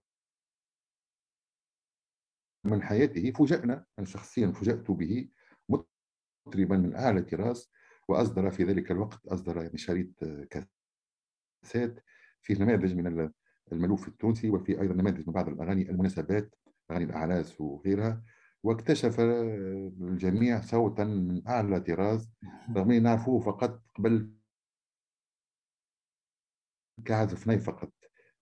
[2.68, 5.30] من حياته فوجئنا أنا شخصيا فوجئت به
[5.70, 7.72] مطربا من أعلى طراز
[8.08, 12.04] وأصدر في ذلك الوقت أصدر يعني شريط كاسات
[12.42, 13.32] فيه نماذج من
[13.72, 16.56] الملوف التونسي وفي أيضا نماذج من بعض الأغاني المناسبات
[16.92, 18.24] أغاني الأعراس وغيرها
[18.64, 22.32] واكتشف الجميع صوتا من أعلى طراز
[22.76, 24.32] رغم أن نعرفوه فقط قبل
[27.06, 27.94] كعازف ناي فقط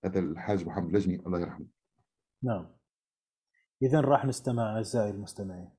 [0.06, 1.68] هذا الحاج محمد لجني الله يرحمه.
[2.44, 2.76] نعم.
[3.86, 5.70] إذا راح نستمع أعزائي المستمعين.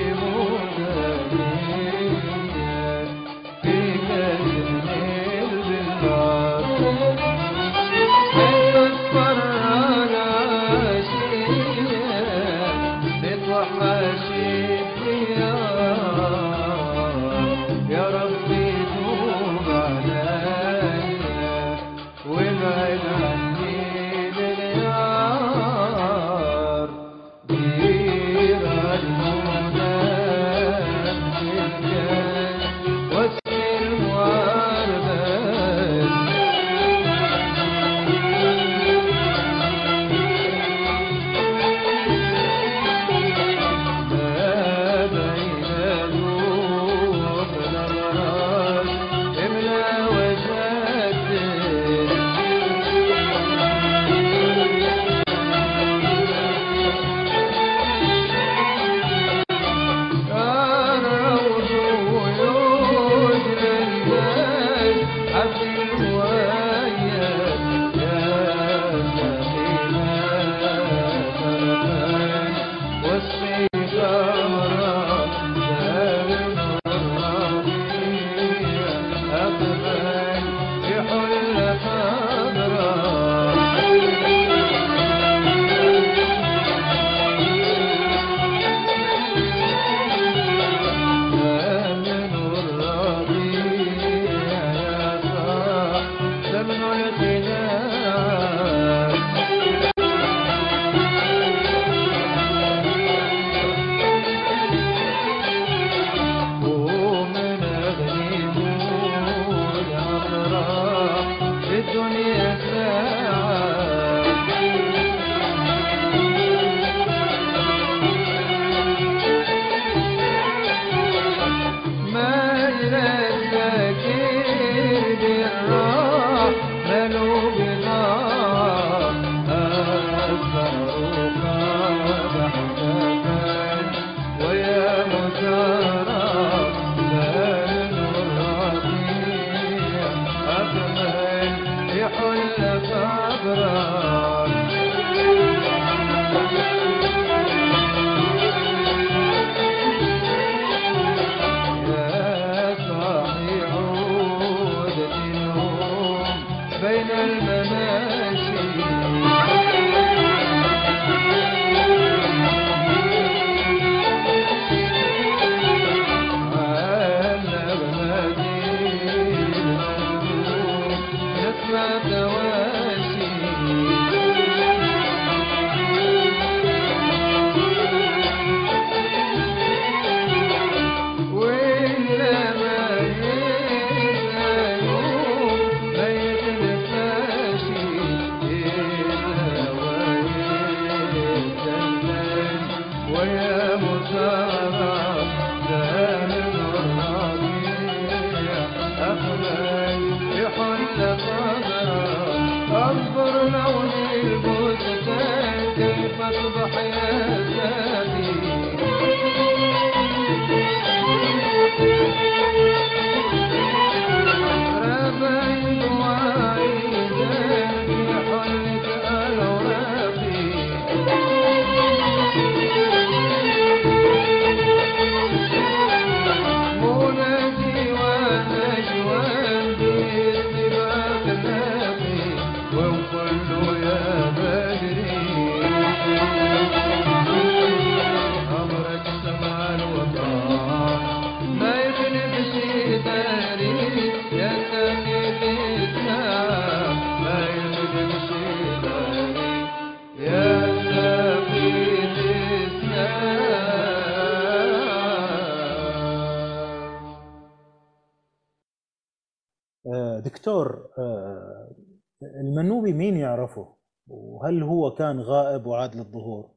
[262.41, 263.77] المنوبي مين يعرفه؟
[264.07, 266.51] وهل هو كان غائب وعاد للظهور؟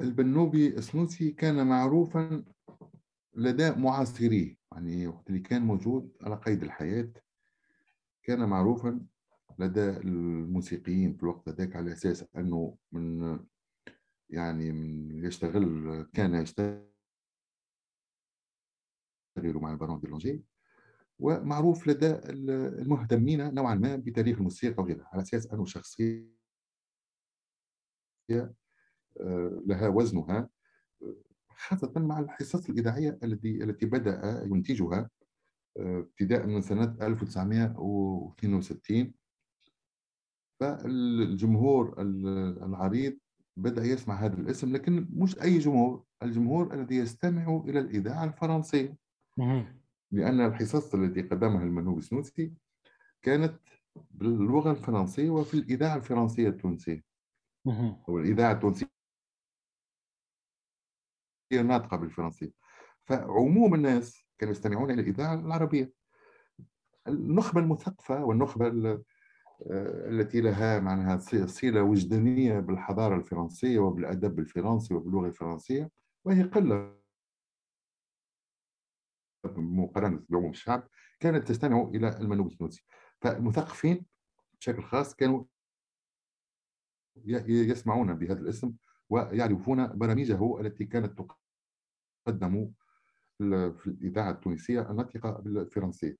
[0.00, 2.44] البنوبي السنوسي كان معروفا
[3.36, 7.12] لدى معاصريه يعني وقت اللي كان موجود على قيد الحياة
[8.22, 9.00] كان معروفا
[9.58, 13.38] لدى الموسيقيين في الوقت ذاك على أساس أنه من
[14.30, 16.84] يعني من يشتغل كان يشتغل
[19.36, 20.44] مع البارون دي لونجي.
[21.18, 22.10] ومعروف لدى
[22.80, 26.34] المهتمين نوعا ما بتاريخ الموسيقى وغيرها على أساس أنه شخصية
[28.30, 28.54] آه،
[29.66, 30.48] لها وزنها
[31.02, 31.14] آه،
[31.56, 35.10] خاصة مع الحصص الإذاعية التي التي بدأ ينتجها
[35.78, 39.14] آه، ابتداء من سنة 1962
[40.60, 43.18] فالجمهور ال- العريض
[43.56, 48.96] بدأ يسمع هذا الاسم لكن مش أي جمهور الجمهور الذي يستمع إلى الإذاعة الفرنسية.
[50.14, 52.52] لأن الحصص التي قدمها المنوب السنوسي
[53.22, 53.58] كانت
[54.10, 57.04] باللغة الفرنسية وفي الإذاعة الفرنسية التونسية.
[58.08, 58.86] أو الإذاعة التونسية
[61.52, 62.52] ناطقة بالفرنسية.
[63.04, 65.92] فعموم الناس كانوا يستمعون إلى الإذاعة العربية.
[67.08, 68.86] النخبة المثقفة والنخبة ال-
[69.70, 75.90] آه، التي لها معناها صلة وجدانية بالحضارة الفرنسية وبالأدب الفرنسي وباللغة الفرنسية
[76.24, 77.03] وهي قلة
[79.46, 80.88] مقارنة بعموم الشعب
[81.20, 82.84] كانت تستمع إلى المنوب التونسي.
[83.20, 84.06] فالمثقفين
[84.60, 85.44] بشكل خاص كانوا
[87.46, 88.74] يسمعون بهذا الاسم
[89.08, 91.22] ويعرفون برامجه التي كانت
[92.26, 92.72] تقدم
[93.38, 96.16] في ال- في الإذاعة التونسية الناطقة بالفرنسية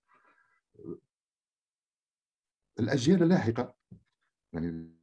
[2.81, 3.75] الأجيال اللاحقة
[4.53, 4.95] يعني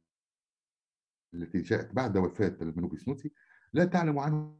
[1.34, 3.32] التي جاءت بعد وفاة المنوبي السنوسي
[3.72, 4.58] لا تعلم عنه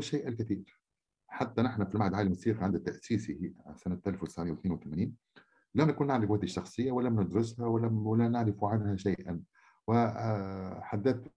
[0.00, 0.81] شيئا الكثير
[1.32, 5.16] حتى نحن في المعهد العالي للموسيقى عند تأسيسه سنة 1982
[5.74, 9.42] لم نكن نعرف هذه الشخصية ولم ندرسها ولم ولا نعرف عنها شيئا.
[9.86, 11.32] وحدثت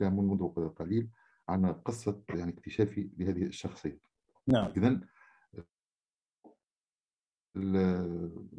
[0.00, 1.10] كان منذ قليل
[1.48, 4.00] عن قصة يعني اكتشافي لهذه الشخصية.
[4.46, 4.72] نعم.
[4.76, 5.00] إذا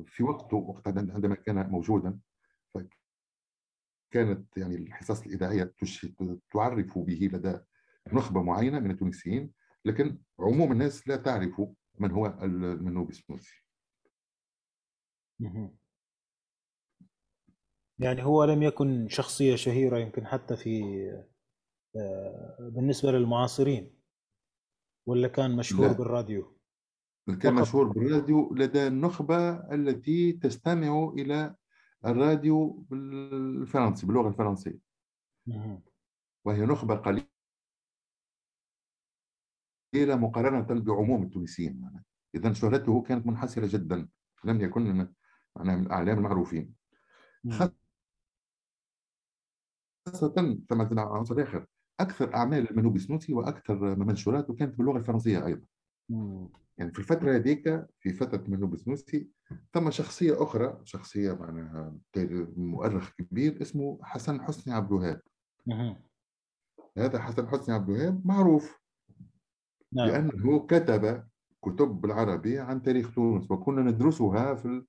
[0.06, 2.20] في وقته وقت عندما كان موجودا
[4.12, 5.74] كانت يعني الحصص الإذاعية
[6.52, 7.60] تعرف به لدى
[8.14, 9.52] نخبة معينة من التونسيين
[9.86, 11.62] لكن عموم الناس لا تعرف
[12.00, 13.66] من هو المنوبي السنوسي.
[18.00, 20.82] يعني هو لم يكن شخصية شهيرة يمكن حتى في
[21.96, 23.96] آه، بالنسبة للمعاصرين
[25.08, 25.94] ولا كان مشهور لا.
[25.94, 26.58] بالراديو
[27.42, 27.54] كان.
[27.54, 31.56] مشهور بالراديو لدى النخبة التي تستمع إلى
[32.06, 34.80] الراديو بالفرنسي باللغة الفرنسية.
[36.46, 37.35] وهي نخبة قليلة
[39.96, 41.92] مقارنة بعموم التونسيين.
[42.36, 44.08] اذا شهرته كانت منحسره جدا
[44.46, 45.08] لم يكن
[45.56, 46.74] معناها من الأعلام المعروفين.
[47.50, 47.74] خاصة
[50.70, 51.66] ثم عنصر آخر
[52.00, 55.68] أكثر أعمال المنوبي سنوسي وأكثر منشوراته كانت باللغة الفرنسية أيضا.
[56.78, 59.30] يعني في الفترة هذيك في فترة منوبي سنوسي
[59.74, 61.98] ثم شخصية أخرى شخصية معناها
[62.58, 65.22] مؤرخ كبير اسمه حسن حسني عبد الوهاب.
[66.98, 68.85] هذا حسن حسني عبد الوهاب معروف.
[69.96, 70.08] نعم.
[70.08, 71.28] لأنه كتب
[71.64, 74.86] كتب بالعربي عن تاريخ تونس وكنا ندرسها في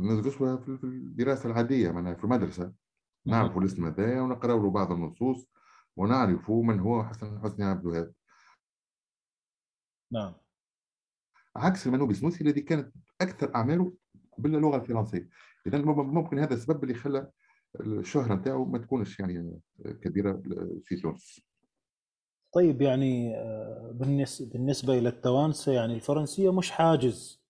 [0.00, 2.72] ندرسها في الدراسة العادية معناها في المدرسة.
[3.26, 5.46] نعرف الاسم هذايا ونقرأ له بعض النصوص
[5.96, 8.12] ونعرف من هو حسن حسني عبد الوهاب.
[10.12, 10.34] نعم.
[11.56, 13.94] عكس المنوبي سنوسي الذي كانت أكثر أعماله
[14.38, 15.28] باللغة الفرنسية.
[15.66, 17.30] إذا ممكن هذا السبب اللي خلى
[17.80, 19.60] الشهرة نتاعو ما تكونش يعني
[20.02, 20.42] كبيرة
[20.84, 21.49] في تونس.
[22.52, 23.94] طيب يعني آه،
[24.40, 27.40] بالنسبة إلى التوانسة يعني الفرنسية مش حاجز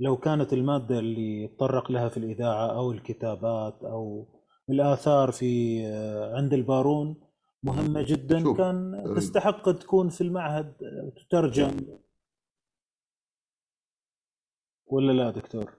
[0.00, 4.28] لو كانت المادة اللي يتطرق لها في الإذاعة أو الكتابات أو
[4.70, 7.20] الآثار في آه، عند البارون
[7.62, 8.58] مهمة جدا شوف.
[8.58, 10.74] كان تستحق تكون في المعهد
[11.16, 11.70] تترجم
[14.86, 15.78] ولا لا دكتور؟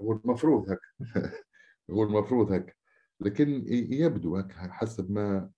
[0.00, 0.80] هو المفروض هيك
[1.90, 2.76] هو المفروض هيك
[3.20, 5.50] لكن يبدو هيك حسب ما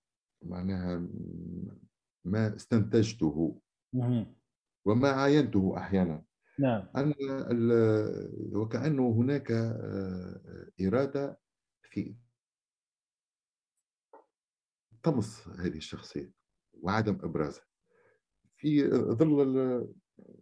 [0.43, 1.09] معناها
[2.25, 3.61] ما استنتجته
[4.85, 6.25] وما عاينته أحيانا.
[6.59, 6.89] نعم.
[6.97, 7.15] أن
[8.53, 11.39] وكأنه هناك آه، إرادة
[11.83, 12.17] في
[15.03, 16.33] طمس هذه الشخصية
[16.83, 17.65] وعدم إبرازها.
[18.57, 19.89] في ظل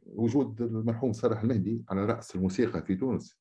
[0.07, 3.39] وجود المرحوم صالح المهدي على رأس الموسيقى في تونس.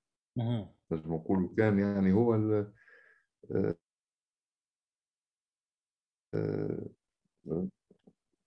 [0.91, 2.35] نجم نقول كان يعني هو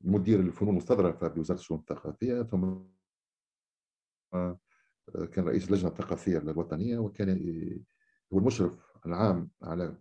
[0.00, 2.78] مدير الفنون المستظرفة بوزارة الشؤون الثقافية ثم
[4.34, 4.58] آه،
[5.32, 7.28] كان رئيس اللجنة الثقافية الوطنية وكان
[8.32, 9.96] هو المشرف العام على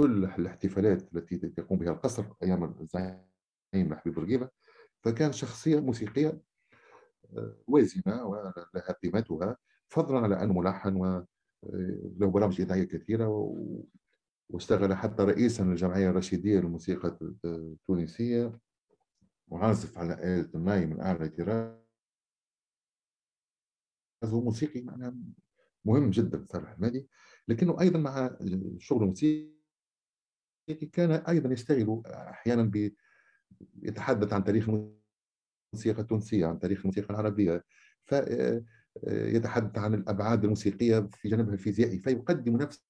[0.00, 4.50] كل الاحتفالات التي يقوم بها القصر أيام الزعيم حبيب بورقيبة
[5.04, 6.40] فكان شخصية موسيقية
[7.66, 9.56] وازنة ولها قيمتها
[9.88, 11.26] فضلا على أنه ملحن
[11.72, 13.54] وله برامج إذاعية كثيرة
[14.48, 18.58] واشتغل حتى رئيسا للجمعية الرشيدية للموسيقى التونسية
[19.48, 21.76] وعازف على آلة الناي من أعلى طراز
[24.24, 25.14] هو موسيقي معناها
[25.84, 27.06] مهم جدا صالح المالي
[27.48, 29.56] لكنه أيضا مع الشغل الموسيقي
[30.92, 32.90] كان أيضا يشتغل أحيانا
[33.82, 37.64] يتحدث عن تاريخ الموسيقى التونسية عن تاريخ الموسيقى العربية.
[39.04, 42.82] فيتحدث عن الأبعاد الموسيقية في جانبها الفيزيائي فيقدم نفسه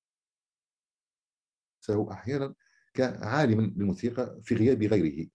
[2.13, 2.55] أحيانا
[2.95, 5.29] كعالم للموسيقى في غياب غيره.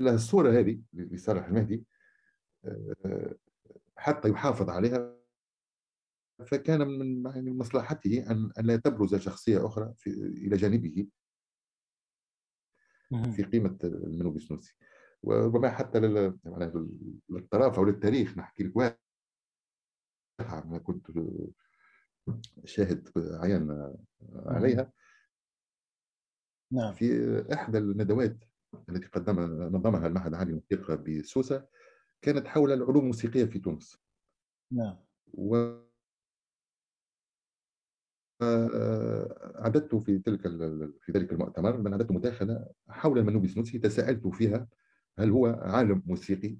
[0.00, 1.84] الصورة هذه لصالح المهدي
[3.96, 5.18] حتى يحافظ عليها
[6.46, 11.06] فكان من مصلحته أن لا تبرز شخصية أخرى في إلى جانبه
[13.32, 14.74] في قيمة المنوبي السنوسي
[15.22, 16.00] وربما حتى
[17.30, 18.98] للطرافه وللتاريخ نحكي لك واحد.
[20.40, 21.06] أنا كنت
[22.64, 23.94] شاهد عيان
[24.46, 24.92] عليها.
[26.72, 26.92] نعم.
[26.94, 28.44] في إحدى الندوات
[28.88, 29.40] التي قدم
[29.76, 31.68] نظمها المعهد العالي للموسيقى بسوسة
[32.22, 33.98] كانت حول العلوم الموسيقية في تونس.
[34.72, 34.96] نعم.
[35.34, 35.78] و
[38.42, 40.42] أعددت في تلك
[41.00, 44.68] في ذلك المؤتمر من أعددت مداخلة حول المنوبي سنوسي تساءلت فيها
[45.18, 46.56] هل هو عالم موسيقي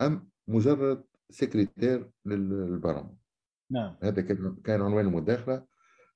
[0.00, 3.16] أم مجرد سكرتير للبرم
[3.70, 3.96] نعم.
[4.02, 4.22] هذا
[4.64, 5.66] كان عنوان المداخلة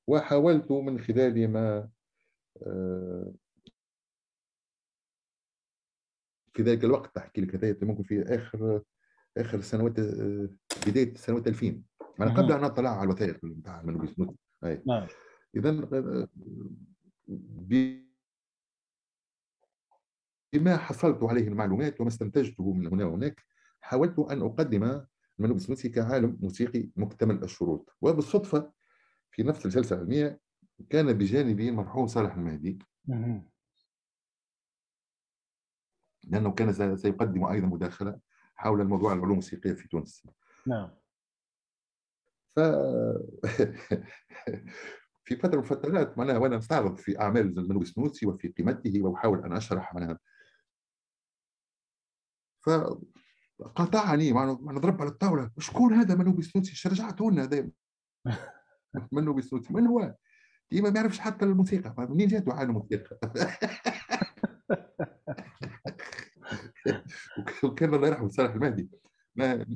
[0.07, 1.88] وحاولت من خلال ما
[2.66, 3.34] آه،
[6.53, 8.82] في ذلك الوقت أحكي لك هذا ممكن في آخر
[9.36, 10.48] آخر السنوات آه،
[10.86, 11.82] بداية سنوات 2000
[12.20, 13.40] أنا قبل أن أطلع على الوثائق
[14.64, 14.82] أي.
[14.86, 15.07] نعم.
[15.57, 15.70] اذا
[20.53, 23.44] بما حصلت عليه المعلومات وما استنتجته من هنا وهناك
[23.80, 25.05] حاولت أن أقدم
[25.38, 27.96] المنوب السنوسي كعالم موسيقي مكتمل الشروط.
[28.00, 28.72] وبالصدفة
[29.30, 30.40] في نفس الجلسة العلمية
[30.90, 32.78] كان بجانبي المرحوم صالح المهدي.
[36.24, 38.20] لأنه كان سيقدم أيضا مداخلة
[38.57, 40.26] حول الموضوع العلوم الموسيقية في تونس.
[40.66, 40.90] نعم.
[42.57, 42.61] ف
[45.24, 49.53] في فترة من الفترات معناها وأنا أستعرض في أعمال المنوب السنوسي وفي قيمته وأحاول أن
[49.53, 50.18] أشرح معناها.
[52.63, 55.51] فقاطعني معناها ضرب على الطاولة.
[55.59, 57.69] شكون هذا منوب السنوسي رجعتوا لنا هذا؟
[59.13, 60.15] منوب السنوسي من هو؟
[60.71, 61.95] ديما ما يعرفش حتى الموسيقى.
[61.99, 63.19] منين جاته عالم الموسيقى؟
[67.65, 68.91] وكان الله يرحمه صالح المهدي.
[69.37, 69.67] ما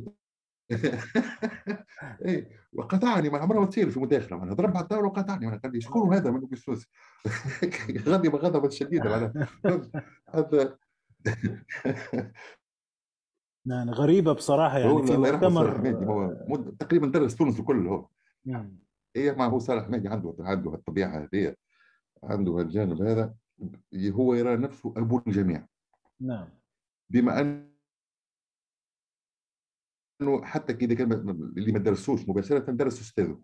[2.24, 3.30] إيه وقطعني.
[3.30, 4.38] ما عمرها ما تصير في مداخلة.
[4.38, 5.46] معناها ضرب على الدولة وقطعني.
[5.46, 6.88] معناها قال لي شكون هذا من السوسي
[8.08, 9.32] غضب غضبا شديدا
[10.34, 10.78] هذا
[13.66, 15.94] يعني غريبة بصراحة يعني في مؤتمر.
[16.04, 18.08] هو تقريبا درس تونس الكل هو.
[18.44, 18.78] نعم.
[19.16, 21.54] إيه ما هو صالح مهدي عنده عنده الطبيعة هذه
[22.24, 23.34] عنده الجانب هذا
[23.94, 25.66] هو يرى نفسه ابو الجميع
[26.20, 26.48] نعم.
[27.10, 27.76] بما ان
[30.22, 31.12] أنه حتى كده كان
[31.56, 33.40] اللي ما درسوش مباشرة درس أستاذه.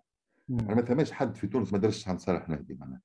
[0.50, 3.00] أنا ما فهمش حد في تونس ما درسش عن صالح مهدي معناها.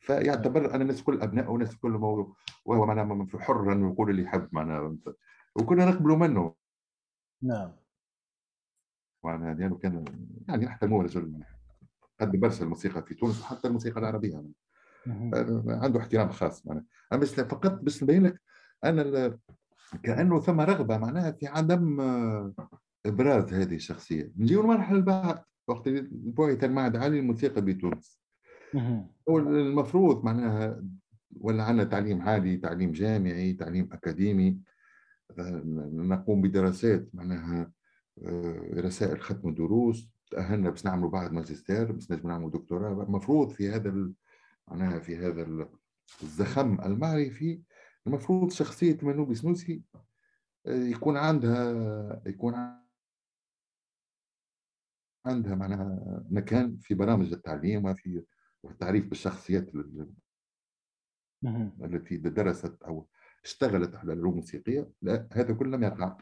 [0.00, 1.94] فيعتبر أن الناس كل أبناء والناس كل
[2.64, 4.96] وهو معناها حر انه يقول اللي يحب معناها.
[5.56, 6.54] وكنا نقبلوا منه.
[7.42, 7.72] نعم.
[9.24, 10.04] معناها لأنه كان
[10.48, 11.44] يعني نحترموه رجل
[12.20, 14.32] قد برشا الموسيقى في تونس وحتى الموسيقى العربية.
[14.32, 14.52] يعني.
[15.66, 16.84] عنده احترام خاص معناها.
[17.12, 18.40] أما فقط باش نبين لك
[18.84, 19.38] أن
[20.02, 22.54] كأنه ثم رغبة معناها في عدم آه،
[23.06, 24.32] إبراز هذه الشخصية.
[24.36, 28.20] نجيو المرحله اللي بعد وقت بعث المعهد العالي للموسيقى بتونس.
[29.28, 30.84] المفروض معناها
[31.40, 34.58] ولا عندنا تعليم عالي تعليم جامعي تعليم أكاديمي.
[35.92, 37.72] نقوم بدراسات معناها
[38.22, 43.02] آه، رسائل ختم الدروس تأهلنا باش نعملوا بعد ماجستير باش نجم نعملوا دكتوراه.
[43.02, 44.12] المفروض في هذا
[44.68, 45.68] معناها في هذا
[46.22, 47.62] الزخم المعرفي
[48.06, 49.82] المفروض شخصية منوبي سنوسي
[50.66, 52.54] آه، يكون عندها يكون
[55.26, 58.24] عندها معناها مكان في برامج التعليم وفي
[58.64, 59.72] التعريف بالشخصيات
[61.84, 63.08] التي درست أو
[63.44, 66.18] اشتغلت على العلوم الموسيقية لا هذا كله لم يقع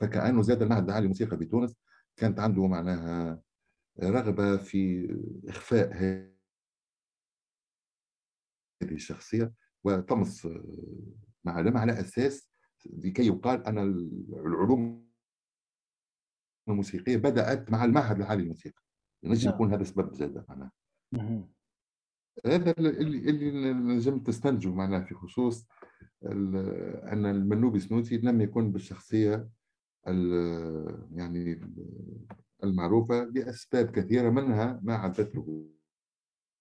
[0.00, 1.76] فكأنه زاد المعهد العالي للموسيقى بتونس
[2.16, 3.42] كانت عنده معناها
[4.02, 5.08] رغبة في
[5.48, 6.32] إخفاء هذه
[8.82, 9.52] الشخصية
[9.84, 10.48] وطمس
[11.44, 12.50] معلم على أساس
[12.86, 13.78] لكي يقال أن
[14.28, 15.08] العلوم
[16.68, 18.82] الموسيقية بدأت مع المعهد العالي للموسيقى.
[19.24, 19.54] نجم نعم.
[19.54, 20.72] يكون هذا سبب زاد معناها.
[22.46, 25.66] هذا اللي اللي نجم تستنتجه معناها في خصوص
[27.12, 29.48] أن المنوبي سنوسي لم يكن بالشخصية
[31.12, 31.60] يعني
[32.64, 35.66] المعروفة لأسباب كثيرة منها ما عدت له.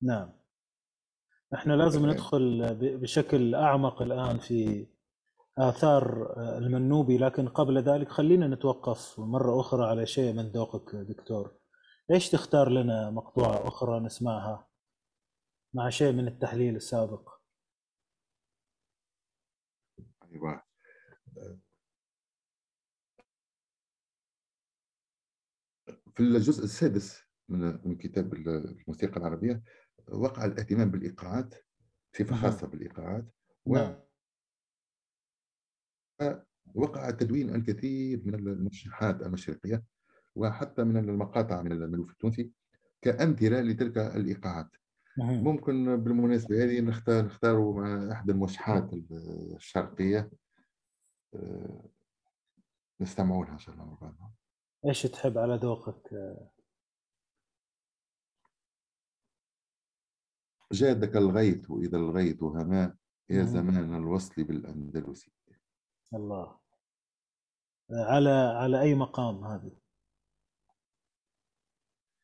[0.02, 0.32] نعم.
[1.54, 4.88] إحنا لازم ندخل بشكل أعمق الآن في
[5.58, 11.56] آثار المنوبي لكن قبل ذلك خلينا نتوقف مرة أخرى على شيء من ذوقك دكتور.
[12.10, 14.68] ليش تختار لنا مقطوعة أخرى نسمعها
[15.74, 17.30] مع شيء من التحليل السابق؟
[20.32, 20.64] أيوه
[26.16, 29.64] في الجزء السادس من كتاب الموسيقى العربية
[30.08, 31.56] وقع الإهتمام بالإيقاعات
[32.18, 33.26] صفه خاصة بالإيقاعات
[33.66, 33.96] و نعم.
[36.76, 39.84] وقع تدوين الكثير من المرشحات المشرقية
[40.36, 42.52] وحتى من المقاطع من الملوك التونسي
[43.02, 44.70] كامثله لتلك الإيقاعات
[45.18, 48.94] ممكن بالمناسبة هذه نختار نختاروا مع احدى الموشحات
[49.56, 50.32] الشرقية.
[51.36, 51.90] آه،
[53.02, 54.32] نستمعوا لها إن شاء الله
[54.86, 56.14] إيش تحب على ذوقك؟
[60.72, 62.98] جادك الغيث إذا الغيث هما
[63.30, 65.32] يا زمان الوصل بالأندلسي
[66.14, 66.60] الله.
[67.92, 69.72] على على أي مقام هذه؟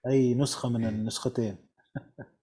[0.08, 1.68] أي نسخة من النسختين؟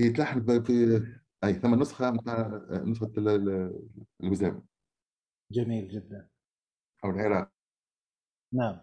[0.00, 1.02] هي تلحن في
[1.44, 2.10] أي ثم نسخة
[2.84, 3.12] نسخة
[4.20, 4.66] الوزام
[5.50, 6.28] جميل جدا.
[7.04, 7.52] أو العراق.
[8.52, 8.80] نعم.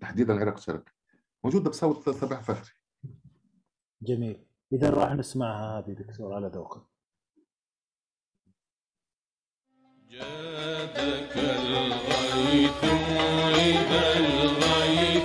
[0.00, 0.92] تحديدا العراق الشرقي
[1.44, 2.74] موجودة بصوت صباح فخري.
[4.02, 4.46] جميل.
[4.72, 6.82] اذا راح نسمعها هذه دكتور على ذوقك.
[10.08, 12.84] جادك الغيث
[13.64, 15.23] إذا الغيث.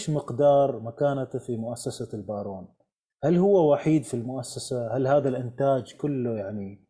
[0.00, 2.74] إيش مقدار مكانته في مؤسسة البارون؟
[3.24, 6.84] هل هو وحيد في المؤسسة؟ هل هذا الإنتاج كله يعني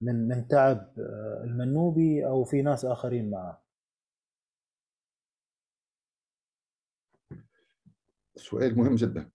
[0.00, 3.64] من من تعب آه، المنوبي أو في ناس آخرين معه؟
[8.36, 9.30] سؤال مهم جدا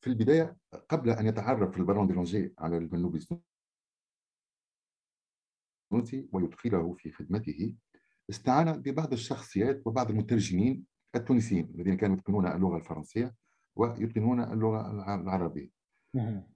[0.00, 0.56] في البداية
[0.88, 3.18] قبل أن يتعرف البارون دي لونجي على المنوبي
[6.32, 7.76] ويدخله في خدمته
[8.30, 13.34] استعان ببعض الشخصيات وبعض المترجمين التونسيين الذين كانوا يتقنون اللغة الفرنسية
[13.76, 15.70] ويتقنون اللغة العربية.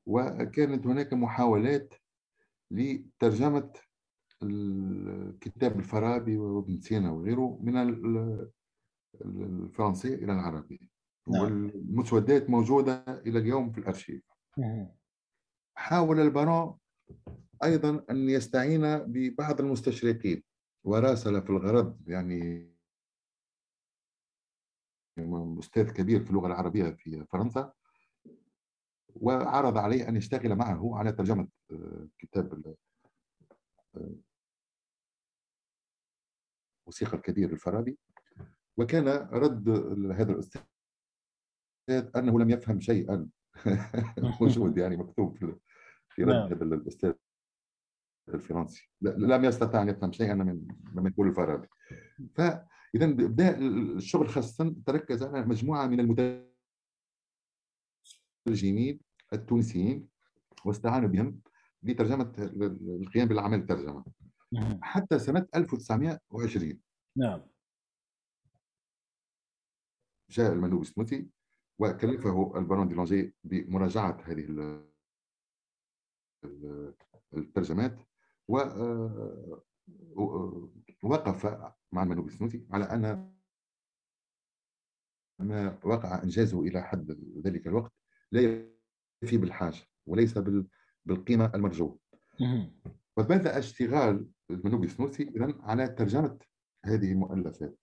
[0.07, 1.95] وكانت هناك محاولات
[2.71, 3.73] لترجمة
[4.43, 7.77] الكتاب الفارابي وابن سينا وغيره من
[9.25, 10.79] الفرنسيه إلى العربيه
[11.29, 11.43] نعم.
[11.43, 14.23] والمسودات موجودة إلى اليوم في الأرشيف.
[15.75, 16.79] حاول البارون
[17.65, 20.43] أيضا أن يستعين ببعض المستشرقين.
[20.85, 22.72] وراسل في الغرب يعني
[25.59, 27.73] أستاذ كبير في اللغة العربية في فرنسا
[29.15, 32.75] وعرض علي أن يشتغل معه على ترجمة آه، كتاب
[33.97, 34.15] آه،
[36.87, 37.99] موسيقى الكبير الفارابي.
[38.77, 39.69] وكان رد
[40.13, 40.63] هذا الأستاذ
[42.17, 43.29] أنه لم يفهم شيئا.
[44.41, 45.37] موجود يعني مكتوب
[46.09, 46.53] في رد نعم.
[46.53, 47.13] هذا الأستاذ
[48.29, 48.91] الفرنسي.
[49.01, 51.69] لم يستطع أن يفهم شيئا من من يقول الفارابي.
[52.35, 52.41] ف
[52.93, 56.01] فإذا بدأ الشغل خاصة تركز على مجموعة من
[58.47, 59.01] المترجمين
[59.33, 60.09] التونسيين
[60.65, 61.41] واستعان بهم
[61.83, 62.33] لترجمة
[63.03, 64.05] القيام بالأعمال الترجمة
[64.53, 64.79] نعم.
[64.83, 66.81] حتى سنة 1920
[67.17, 67.43] نعم
[70.31, 71.29] جاء المنوب السنوتي
[71.79, 74.83] وكلفه البارون دي لونجي بمراجعة هذه
[77.37, 77.99] الترجمات
[78.49, 78.79] ووقف
[81.05, 83.33] آه، مع المنوب السنوتي على أن
[85.39, 87.11] ما وقع إنجازه إلى حد
[87.45, 87.93] ذلك الوقت.
[88.33, 88.41] لا
[89.23, 90.39] يفي بالحاجة وليس
[91.05, 91.99] بالقيمة المرجوة.
[93.17, 96.39] وبدأ اشتغال المنوبي السنوسي إذن على ترجمة
[96.85, 97.79] هذه المؤلفات؟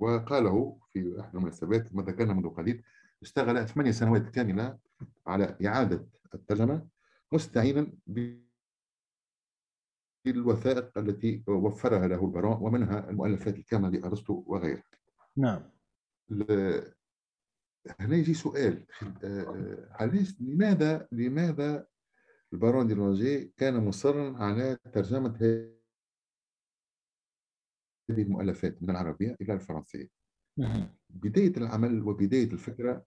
[0.00, 2.84] وقاله في إحدى المناسبات ما ذكرنا منذ قليل
[3.22, 4.78] اشتغل ثمانية سنوات كاملة
[5.26, 6.88] على إعادة الترجمة
[7.32, 7.92] مستعينا
[10.32, 14.82] بالوثائق التي وفرها له البراء ومنها المؤلفات الكاملة لأرسطو وغيرها
[15.36, 15.70] نعم.
[18.00, 18.86] هنا يجي سؤال.
[19.24, 21.86] آه، علاش لماذا لماذا
[22.52, 25.36] البارون دي لونجي كان مصرا على ترجمة
[28.10, 30.08] هذه المؤلفات من العربية إلى الفرنسية؟
[31.10, 33.04] بداية العمل وبداية الفكرة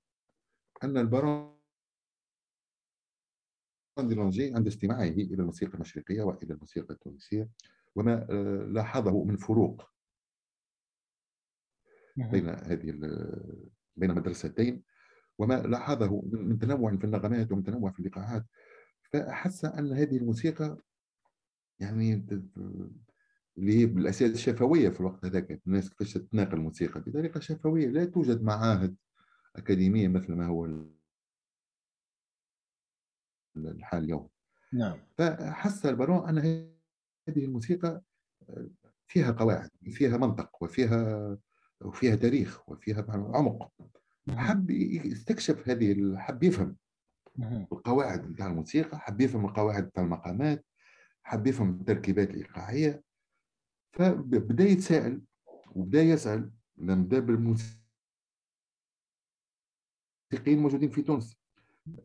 [0.83, 1.58] أن البارون
[4.55, 7.49] عند استماعه إلى الموسيقى المشرقية وإلى الموسيقى التونسية
[7.95, 9.89] وما آه، لاحظه من فروق
[12.17, 12.91] بين هذه
[13.95, 14.83] بين مدرستين
[15.37, 18.45] وما لاحظه من تنوع في النغمات ومن تنوع في الايقاعات
[19.13, 20.77] فأحس أن هذه الموسيقى
[21.79, 22.25] يعني
[23.57, 28.41] اللي هي بالأساس شفوية في الوقت هذاك الناس كيفاش تتناقل الموسيقى؟ بطريقة شفوية لا توجد
[28.41, 28.95] معاهد
[29.55, 30.65] أكاديمية مثل ما هو
[33.57, 34.29] الحال اليوم.
[34.73, 34.99] نعم.
[35.17, 36.37] فحس البارون أن
[37.29, 38.01] هذه الموسيقى
[39.07, 41.37] فيها قواعد فيها منطق وفيها
[41.81, 43.71] وفيها تاريخ وفيها عمق.
[44.29, 46.77] حب يستكشف هذه حب يفهم
[47.71, 50.65] القواعد نتاع الموسيقى حب يفهم القواعد نتاع المقامات
[51.23, 53.03] حب يفهم التركيبات الإيقاعية.
[53.91, 55.21] فبدأ يتساءل
[55.71, 57.87] وبدأ يسأل لما بدا بالموسيقيين
[60.47, 61.38] الموجودين في تونس.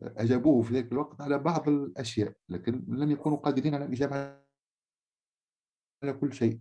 [0.01, 4.15] أجابوه في ذلك الوقت على بعض الأشياء لكن لم يكونوا قادرين على الإجابة
[6.03, 6.59] على كل شيء.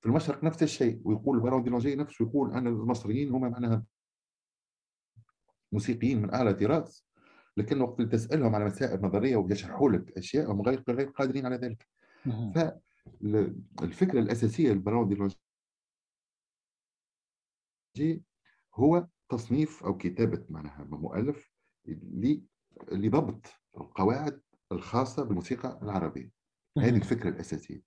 [0.00, 3.84] في المشرق نفس الشيء ويقول البارون ديلونجي نفسه يقول أن المصريين هم معناها
[5.72, 7.06] موسيقيين من أعلى طراز
[7.56, 11.88] لكن وقت تسألهم على مسائل نظرية ويشرحوا لك أشياء هم غير غير قادرين على ذلك.
[13.80, 15.36] فالفكرة الأساسية للبارون ديلونجي
[18.74, 21.50] هو تصنيف أو كتابة معناها مؤلف
[22.92, 23.46] لضبط
[23.76, 26.30] القواعد الخاصة بالموسيقى العربية.
[26.78, 27.82] هذه الفكرة الأساسية.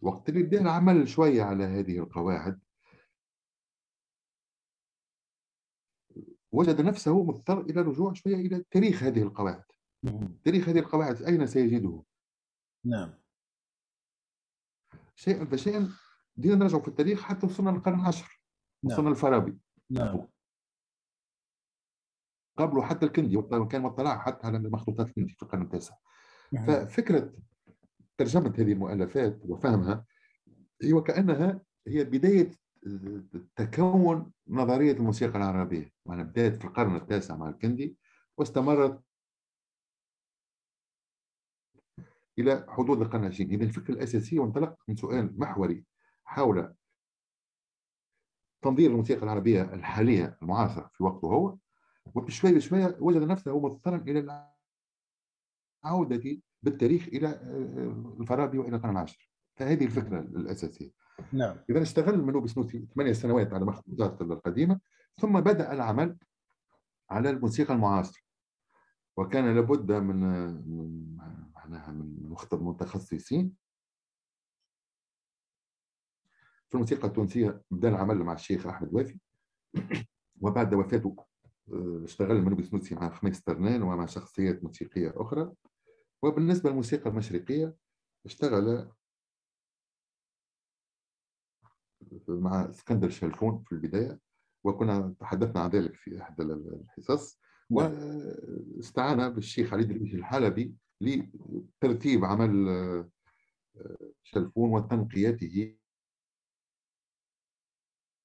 [0.00, 2.60] وقت اللي بدا العمل شوية على هذه القواعد
[6.52, 9.64] وجد نفسه مضطر إلى الرجوع شوية إلى تاريخ هذه القواعد.
[10.44, 12.02] تاريخ هذه القواعد أين سيجده؟
[12.84, 13.14] نعم.
[15.14, 15.88] شيئا فشيئا
[16.36, 18.42] بدينا نرجع في التاريخ حتى وصلنا للقرن العاشر
[18.84, 18.92] نعم.
[18.92, 19.58] وصلنا للفارابي
[19.90, 20.26] نعم.
[22.62, 25.94] قبله حتى الكندي كان مطلع حتى على مخطوطات الكندي في القرن التاسع.
[26.66, 27.32] ففكرة
[28.16, 30.04] ترجمة هذه المؤلفات وفهمها
[30.82, 32.50] هي وكأنها هي بداية
[33.56, 35.92] تكون نظرية الموسيقى العربية.
[36.06, 37.96] يعني بدات في القرن التاسع مع الكندي
[38.36, 39.02] واستمرت
[42.38, 43.50] إلى حدود القرن العشرين.
[43.50, 45.84] اذا الفكرة الاساسيه وانطلق من سؤال محوري
[46.24, 46.74] حول
[48.62, 51.56] تنظير الموسيقى العربية الحالية المعاصره في وقته هو
[52.14, 54.48] وبشوي بشوي وجد نفسه مضطرا إلى
[55.84, 59.30] العودة بالتاريخ إلى آه، الفارابي والى القرن العاشر.
[59.56, 60.90] فهذه الفكرة الأساسية.
[61.32, 61.56] نعم.
[61.70, 64.80] إذا استغل المنوب السنوسي ثمانية سنوات على مخطوطات القديمة
[65.20, 66.18] ثم بدأ العمل
[67.10, 68.22] على الموسيقى المعاصرة.
[69.16, 70.20] وكان لابد من
[70.68, 71.16] من
[71.54, 73.54] معناها من متخصصين
[76.68, 79.18] في الموسيقى التونسية بدا العمل مع الشيخ أحمد وافي.
[80.42, 81.31] وبعد وفاته آه،
[82.04, 85.52] اشتغل المنوب السنوسي مع خميس ترنان ومع شخصيات موسيقية أخرى
[86.22, 87.76] وبالنسبة للموسيقى المشرقية
[88.26, 88.92] اشتغل
[92.28, 94.18] مع اسكندر شلفون في البداية
[94.64, 97.92] وكنا تحدثنا عن ذلك في احدى الحصص نعم.
[98.76, 103.10] واستعان بالشيخ علي درويش الحلبي لترتيب عمل آه،
[104.22, 105.76] شلفون وتنقيته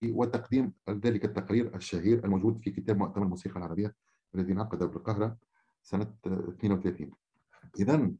[0.03, 3.95] وتقديم ذلك التقرير الشهير الموجود في كتاب مؤتمر الموسيقى العربية
[4.35, 5.37] الذي انعقد بالقاهرة
[5.83, 7.11] سنة 32
[7.79, 8.11] إذا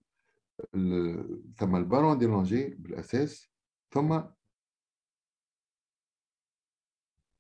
[1.58, 3.50] ثم البارون دي لونجي بالأساس
[3.92, 4.22] ثم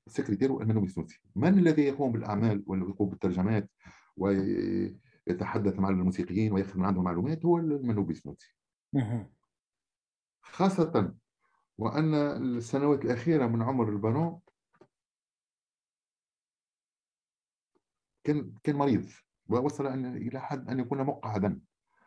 [0.07, 3.69] السكرتير المنوي السنوسي من الذي يقوم بالأعمال ويقوم بالترجمات
[4.17, 8.55] ويتحدث مع الموسيقيين ويأخذ من عندهم معلومات؟ هو المنوبي السنوسي
[10.41, 11.13] خاصة
[11.77, 14.39] وأن السنوات الأخيرة من عمر البارون
[18.23, 19.09] كان كان مريض
[19.49, 21.61] ووصل أن إلى حد أن يكون مقعدا.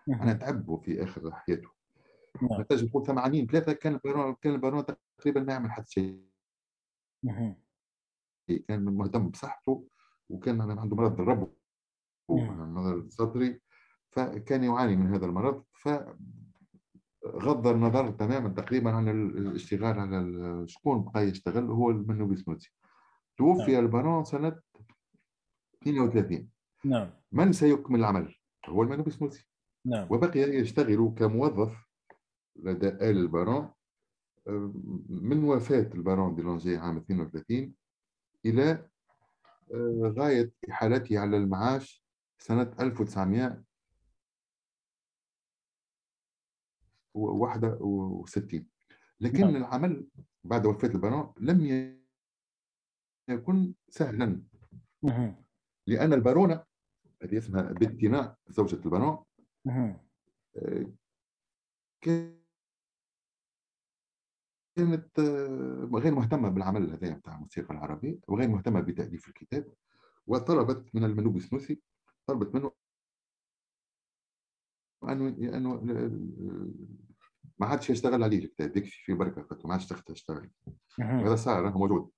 [0.08, 1.68] أنا تعبه في آخر حياته.
[2.42, 2.60] نعم.
[2.60, 4.84] نتاج نقول 80 ثلاثة كان البارون كان البارون
[5.18, 6.24] تقريبا ما يعمل حتى شيء
[8.68, 9.88] كان مهتم بصحته
[10.28, 11.48] وكان عنده مرض الربو
[12.28, 13.60] مرض الصدري
[14.10, 15.88] فكان يعاني من هذا المرض ف
[17.30, 22.72] غض النظر تماما تقريبا عن الاشتغال على شكون بقى يشتغل هو منو بسنوتي
[23.36, 23.84] توفي نعم.
[23.84, 24.60] البارون سنة
[25.82, 26.48] 32
[26.84, 27.10] نعم.
[27.32, 28.34] من سيكمل العمل؟
[28.66, 29.46] هو المنو بسنوتي
[29.86, 30.06] نعم.
[30.10, 31.86] وبقي يشتغل كموظف
[32.56, 33.70] لدى آل البارون
[35.08, 37.74] من وفاة البارون دي لونجي عام 32
[38.46, 38.88] إلى
[39.74, 42.04] آه، غاية احالته على المعاش
[42.38, 43.62] سنة 1900
[47.14, 48.66] 61
[49.20, 49.56] لكن نعم.
[49.56, 50.06] العمل
[50.44, 51.60] بعد وفاة البارون لم
[53.28, 54.42] يكن سهلا
[55.02, 55.36] نعم.
[55.86, 56.64] لأن البارونة
[57.22, 59.24] هذه اسمها بنتنا زوجة البارون
[59.66, 59.98] نعم.
[60.56, 60.86] آه،
[62.00, 62.40] كانت
[65.18, 69.72] آه، غير مهتمة بالعمل هذا بتاع الموسيقى العربية وغير مهتمة بتأليف الكتاب
[70.26, 71.82] وطلبت من المنوب السنوسي
[72.26, 72.72] طلبت منه
[75.08, 75.80] انه انه
[77.58, 80.50] ما عادش يشتغل عليه الكتاب يكفي في بركة ما عادش تشتغل.
[80.98, 82.10] وهذا صار موجود.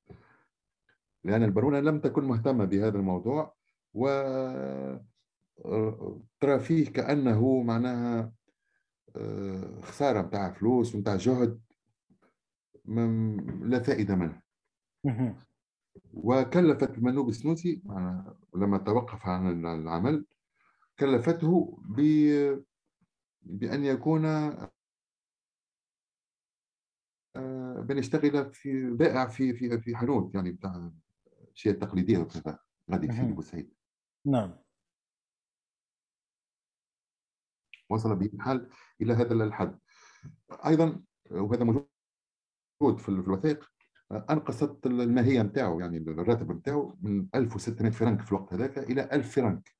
[1.24, 3.54] لأن البارونه لم تكن مهتمة بهذا الموضوع
[3.94, 4.08] و
[6.40, 8.32] ترى فيه كأنه معناها
[9.16, 11.60] آه، خسارة نتاع فلوس ونتاع جهد
[13.60, 14.42] لا فائدة منه.
[16.14, 17.82] وكلفت المنوب السنوسي
[18.54, 20.26] لما توقف عن العمل
[20.98, 22.00] كلفته ب
[23.42, 24.26] بأن يكون
[27.36, 30.90] آه، بأن يشتغل في بائع في في في حانوت يعني بتاع
[31.42, 32.58] الأشياء التقليدية وكذا
[32.90, 33.74] غادي في بوسعيد
[34.26, 34.58] نعم.
[37.90, 38.70] وصل به الحال
[39.00, 39.78] إلى هذا الحد.
[40.66, 43.72] أيضا وهذا موجود في الوثائق
[44.12, 49.76] انقصت الماهية نتاعو يعني الراتب نتاعو من 1600 فرنك في الوقت هذاك إلى 1000 فرنك.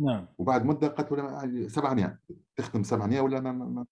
[0.00, 0.26] نعم.
[0.38, 2.18] وبعد مدة قالت ولا 700
[2.56, 3.86] تخدم 700 ولا ما ما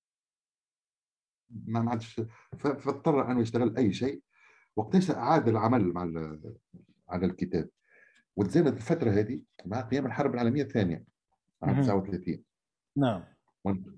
[1.50, 2.20] ما, ما عادش
[2.58, 4.22] فاضطر انه يشتغل أي شيء.
[4.76, 6.00] وقتاش أعاد العمل مع
[7.08, 7.68] على الكتاب.
[8.36, 11.04] وتزامنت الفترة هذه مع قيام الحرب العالمية الثانية
[11.62, 12.42] عام 39
[12.96, 13.24] نعم.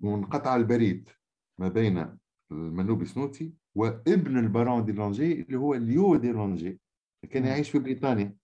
[0.02, 1.10] وانقطع البريد
[1.58, 2.18] ما بين
[2.50, 6.80] المنوبي السنوسي وابن البارون ديرلانجي اللي هو ليو ديرلانجي
[7.30, 8.36] كان يعيش في بريطانيا.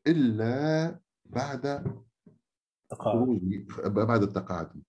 [0.07, 1.95] إلا بعد
[2.93, 3.41] خروج
[3.85, 4.83] بعد التقاعد.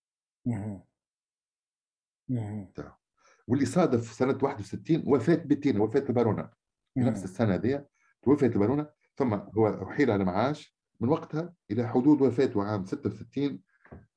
[3.48, 6.50] واللي صادف سنة 61 وفاة بتينا وفاة البارونة
[6.94, 7.86] في نفس السنة هذه
[8.24, 8.90] توفيت البارونة
[9.22, 13.62] ثم هو أحيل على معاش من وقتها إلى حدود وفاته عام 66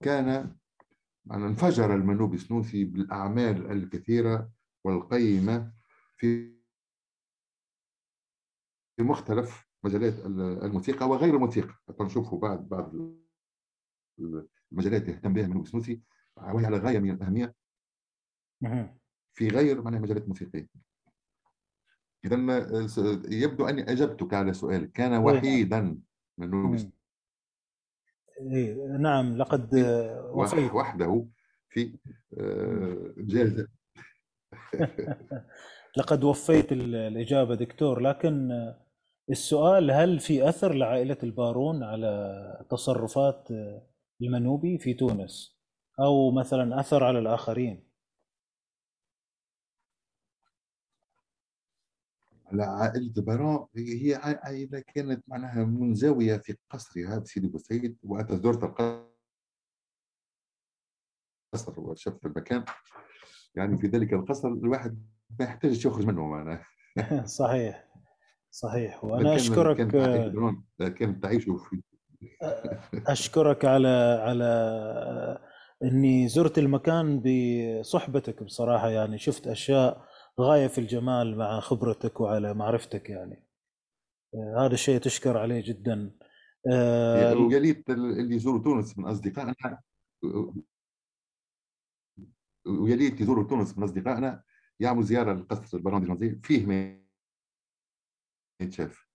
[0.01, 0.57] كان
[1.27, 4.51] يعني انفجر المنوب السنوسي بالأعمال الكثيرة
[4.85, 5.73] والقيمة
[6.17, 6.55] في
[8.99, 10.27] مختلف مجالات
[10.65, 11.75] الموسيقى وغير الموسيقى.
[12.01, 12.93] نشوفوا بعد بعض
[14.73, 16.03] المجالات يهتم بها المنوب السنوسي
[16.37, 17.55] وهي على غاية من الأهمية
[19.33, 20.69] في غير معناها مجالات موسيقية.
[22.25, 22.37] إذا
[23.29, 25.19] يبدو أني أجبتك على سؤالك كان إيه.
[25.19, 25.99] وحيدا
[26.39, 26.77] من
[28.41, 29.75] إيه نعم لقد
[30.33, 31.27] وفيت وحده
[31.69, 31.99] في
[33.19, 33.69] جائزة
[35.99, 38.51] لقد وفيت الإجابة دكتور لكن
[39.31, 43.49] السؤال هل في أثر لعائلة البارون على تصرفات
[44.23, 45.55] المنوبي في تونس؟
[46.01, 47.85] أو مثلا أثر على الآخرين
[52.44, 58.65] على عائلة بارون هي عائلة كانت معناها منزوية في قصرها بسيدي بوسعيد وأتى زرت
[61.55, 62.65] القصر وشفت المكان.
[63.55, 65.07] يعني في ذلك القصر الواحد
[65.39, 66.65] ما يحتاجش يخرج منه معناها.
[67.27, 67.89] صحيح.
[68.51, 69.05] صحيح.
[69.05, 71.83] وأنا أشكرك كانت تعيش في
[73.07, 75.39] أشكرك على على
[75.83, 78.89] إني زرت المكان بصحبتك بصراحة.
[78.91, 80.05] يعني شفت أشياء
[80.41, 83.47] غاية في الجمال مع خبرتك وعلى معرفتك يعني.
[84.35, 86.13] آه، هذا الشيء تشكر عليه جدا.
[86.73, 89.81] آه ويا ليت اللي يزوروا تونس من أصدقائنا
[92.67, 94.43] ويا ليت يزوروا تونس من أصدقائنا
[94.81, 97.01] يعملوا زيارة لقصر البارون دي فيه ما
[98.61, 99.07] يتشاف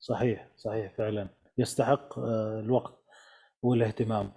[0.00, 1.28] صحيح صحيح فعلا.
[1.58, 3.04] يستحق آه، الوقت
[3.62, 4.32] والاهتمام.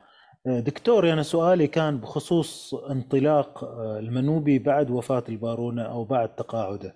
[0.46, 6.96] دكتور أنا سؤالي كان بخصوص انطلاق آه، المنوبي بعد وفاة البارونة أو بعد تقاعده.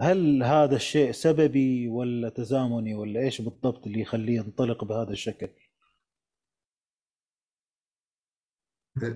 [0.00, 5.48] هل هذا الشيء سببي ولا تزامني ولا إيش بالضبط اللي يخليه ينطلق بهذا الشكل؟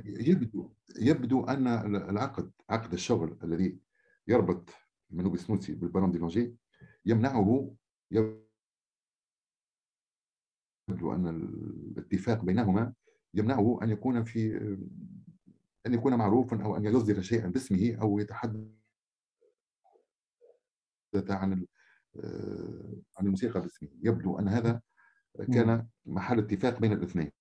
[0.04, 1.66] يبدو يبدو أن
[1.96, 3.78] العقد عقد الشغل الذي
[4.28, 4.70] يربط
[5.10, 6.56] المنوبي السنوسي بالبارون دي لونجي
[7.06, 7.74] يمنعه
[8.10, 8.44] يبدو
[11.14, 11.28] أن
[11.96, 12.92] الاتفاق بينهما
[13.34, 14.56] يمنعه أن يكون في
[15.86, 18.68] أن يكون معروفا أو أن يصدر شيئا باسمه أو يتحدث
[21.14, 21.66] عن
[23.16, 23.88] عن الموسيقى باسمه.
[24.02, 24.80] يبدو أن هذا
[25.54, 27.32] كان محل اتفاق بين الاثنين.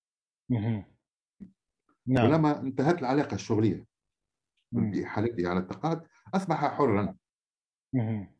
[2.06, 2.24] نعم.
[2.30, 3.86] ولما انتهت العلاقة الشغلية
[4.72, 7.16] بحالته على التقاعد أصبح حرا.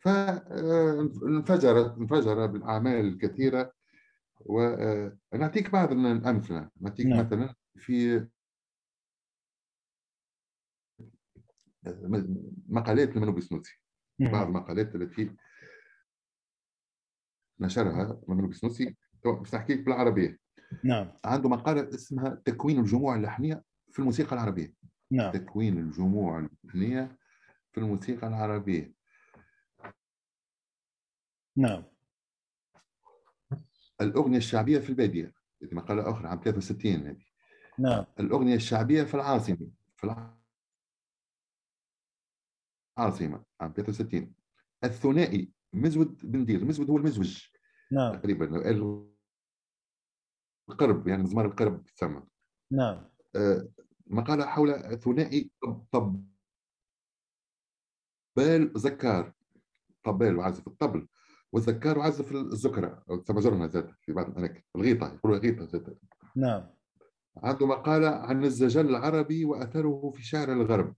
[0.00, 3.72] فانفجر انفجر بالأعمال الكثيرة
[4.40, 6.70] ونعطيك بعض الأمثلة.
[6.80, 7.18] نعطيك نعم.
[7.26, 8.28] مثلا في
[12.68, 13.80] مقالات المنوب السنوسي
[14.18, 15.36] بعض المقالات التي
[17.60, 20.38] نشرها المنوب السنوسي باش نحكي لك بالعربية.
[20.84, 21.12] نعم.
[21.24, 23.62] عنده مقالة اسمها تكوين الجموع اللحنية
[23.92, 24.74] في الموسيقى العربية.
[25.10, 25.32] نعم.
[25.32, 27.18] تكوين الجموع اللحنية
[27.72, 28.92] في الموسيقى العربية.
[31.56, 31.84] نعم.
[34.00, 37.24] الأغنية الشعبية في البادية هذه مقالة أخرى عام 63 هذه.
[37.78, 38.04] نعم.
[38.20, 40.04] الأغنية الشعبية في العاصمة في
[42.98, 44.34] العاصمة عام 63
[44.84, 47.46] الثنائي مزود بندير مزود هو المزوج.
[47.92, 48.16] نعم.
[48.16, 48.70] تقريبا
[50.70, 52.22] القرب يعني مزمار القرب تسمى.
[52.72, 53.10] نعم.
[53.36, 53.68] آه
[54.06, 55.86] مقالة حول ثنائي طب
[58.36, 59.32] طبال زكار.
[60.04, 61.08] طبال وعازف الطبل.
[61.52, 65.98] والذكار عزف الزكرة أو تسمى زاد في بعض الأماكن الغيطة يقولوا غيطة زاد
[66.36, 66.70] نعم.
[67.36, 70.94] عنده مقالة عن الزجل العربي وأثره في شعر الغرب.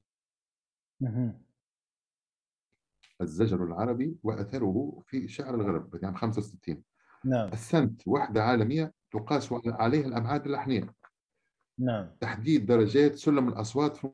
[3.20, 6.82] الزجل العربي وأثره في شعر الغرب عام يعني 65
[7.24, 7.48] نعم.
[7.52, 10.94] السنت وحدة عالمية تقاس عليها الأبعاد اللحنية
[11.78, 12.16] نعم.
[12.20, 14.12] تحديد درجات سلم الأصوات في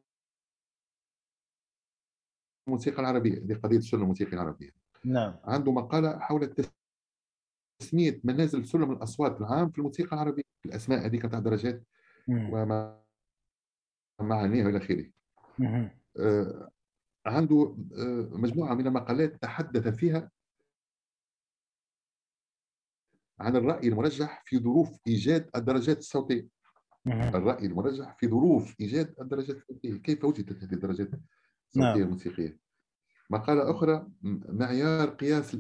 [2.68, 4.85] الموسيقى العربية هذه قضية السلم الموسيقي العربية.
[5.06, 5.36] نعم.
[5.44, 6.54] عنده مقالة حول
[7.80, 10.42] تسمية منازل سلم الأصوات العام في الموسيقى العربية.
[10.66, 11.82] الأسماء هذيك تاع درجات
[12.28, 13.02] وما
[14.20, 15.10] معانيها إلى آخره.
[16.18, 16.70] آه
[17.26, 20.30] عنده آه مجموعة من المقالات تحدث فيها
[23.40, 26.48] عن الرأي المرجح في ظروف إيجاد الدرجات الصوتية.
[27.34, 29.94] الرأي المرجح في ظروف إيجاد الدرجات الصوتية.
[29.96, 31.10] كيف وجدت هذه الدرجات
[31.74, 32.12] الصوتية نعم.
[33.31, 35.57] مقالة أخرى معيار قياس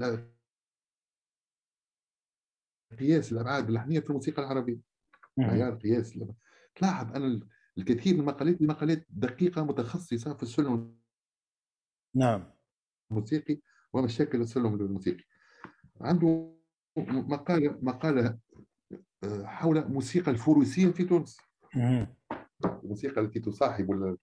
[2.98, 4.80] قياس الأبعاد اللحنيه في الموسيقى العربية.
[5.36, 6.18] معيار قياس
[6.74, 7.40] تلاحظ أن
[7.78, 10.96] الكثير من المقالات مقالات دقيقة متخصصة في السلم
[12.14, 12.52] نعم.
[13.10, 13.60] الموسيقي
[13.92, 15.24] ومشاكل السلم الموسيقي.
[16.00, 16.56] عنده
[17.08, 18.38] مقالة مقالة
[19.24, 21.38] آه، حول موسيقى الفروسيه في تونس.
[22.64, 24.16] الموسيقى التي تصاحب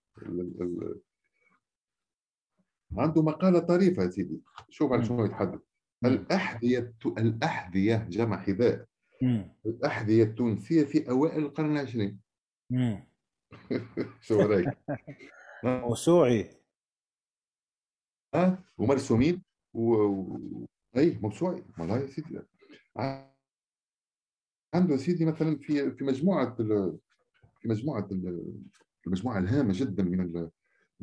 [2.97, 4.41] عنده مقالة طريفة يا سيدي.
[4.69, 5.59] شوف على شنو يتحدث
[6.05, 8.85] الأحذية الأحذية جمع حذاء.
[9.65, 12.19] الأحذية التونسية في أوائل القرن العشرين.
[14.21, 14.77] شو رأيك؟
[15.63, 16.49] موسوعي.
[18.35, 19.41] ها ومرسومين.
[19.73, 19.93] و...
[19.93, 20.67] و...
[20.97, 21.63] أي موسوعي.
[21.79, 22.39] والله يا سيدي.
[24.73, 26.97] عنده سيدي مثلا في في مجموعة ال...
[27.61, 28.53] في مجموعة ال...
[29.07, 30.49] المجموعة الهامة جدا من ال...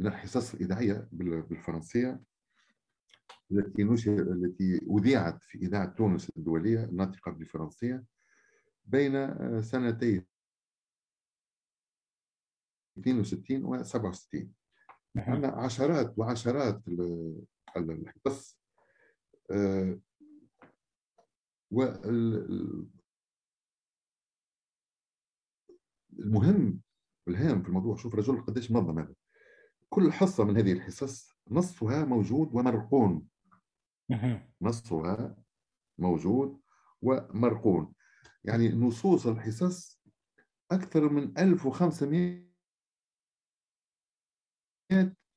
[0.00, 2.20] من الحصص الإذاعية بالفرنسية
[3.52, 8.04] التي نشر التي أذيعت في إذاعة تونس الدولية الناطقة بالفرنسية
[8.84, 10.26] بين آه، سنتي
[12.98, 14.52] 62 و 67
[15.16, 16.82] عندنا عشرات وعشرات
[17.76, 18.60] الحصص
[19.50, 20.00] آه،
[21.70, 22.40] والمهم
[27.26, 29.19] والهام في الموضوع شوف رجل قديش منظم هذا.
[29.92, 33.28] كل حصة من هذه الحصص نصفها موجود ومرقون.
[34.62, 35.36] نصها
[35.98, 36.60] موجود
[37.02, 37.92] ومرقون.
[38.44, 40.02] يعني نصوص الحصص
[40.70, 42.50] أكثر من 1500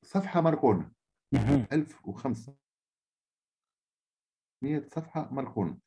[0.04, 0.92] صفحة مرقونة
[1.72, 2.58] 1500
[4.88, 5.78] صفحة مرقونة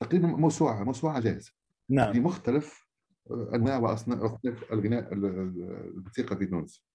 [0.00, 1.52] تقريبا موسوعة موسوعة جاهزة.
[1.90, 2.12] نعم.
[2.12, 2.86] في مختلف
[3.30, 4.40] أنواع وأصناف
[4.72, 6.86] الغناء الموسيقى في تونس.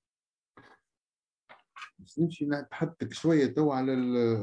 [2.01, 3.93] بس نمشي نتحدث شوية تو على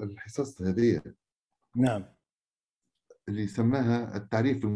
[0.03, 1.15] الحصص هذه
[1.77, 2.05] نعم.
[3.29, 4.67] اللي سماها التعريف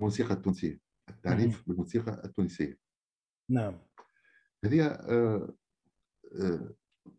[0.00, 0.80] بالموسيقى التونسية.
[1.08, 1.64] التعريف مم.
[1.66, 2.78] بالموسيقى التونسية.
[3.50, 3.82] نعم.
[4.64, 5.56] هذه آه
[6.40, 6.74] آه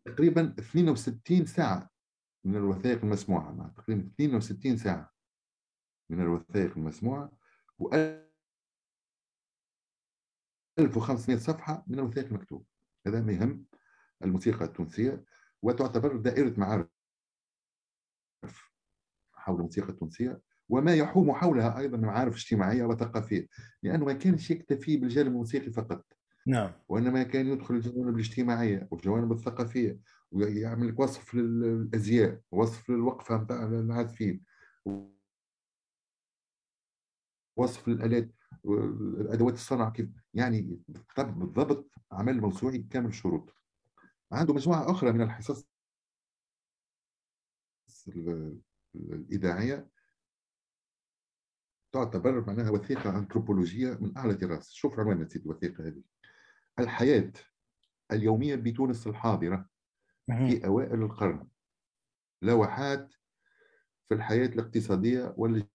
[0.06, 1.90] تقريبا 62 ساعة
[2.44, 3.74] من الوثائق المسموعة.
[3.78, 5.14] تقريبا 62 ساعة
[6.10, 7.32] من الوثائق المسموعة
[7.80, 7.96] و
[10.80, 12.71] 1500 صفحة من الوثائق المكتوبة.
[13.08, 13.66] هذا ما يهم
[14.24, 15.26] الموسيقى التونسية
[15.62, 16.88] وتعتبر دائرة معارف
[19.34, 23.48] حول الموسيقى التونسية وما يحوم حولها أيضا معارف اجتماعية وثقافية
[23.84, 26.06] لأنه ما كانش يكتفي بالجانب الموسيقي فقط.
[26.48, 26.72] نعم.
[26.90, 30.00] وإنما كان يدخل الجوانب الاجتماعية والجوانب الثقافية
[30.32, 34.44] ويعمل لك وصف للأزياء وصف للوقفة نتاع العازفين
[37.58, 38.32] وصف للآلات.
[38.66, 40.80] الأدوات الصنع كيف يعني
[41.18, 43.56] بالضبط عمل موسوعي كامل الشروط
[44.32, 45.68] عنده مجموعه أخرى من الحصص
[48.96, 49.90] الإذاعية.
[51.92, 54.72] تعتبر معناها وثيقة أنثروبولوجية من أعلى دراسة.
[54.74, 56.04] شوف عنوان الوثيقة هذه.
[56.80, 57.32] الحياة
[58.12, 59.70] اليومية بتونس الحاضره
[60.28, 61.48] في أوائل القرن.
[62.42, 63.14] لوحات
[64.08, 65.68] في الحياة الاقتصادية وال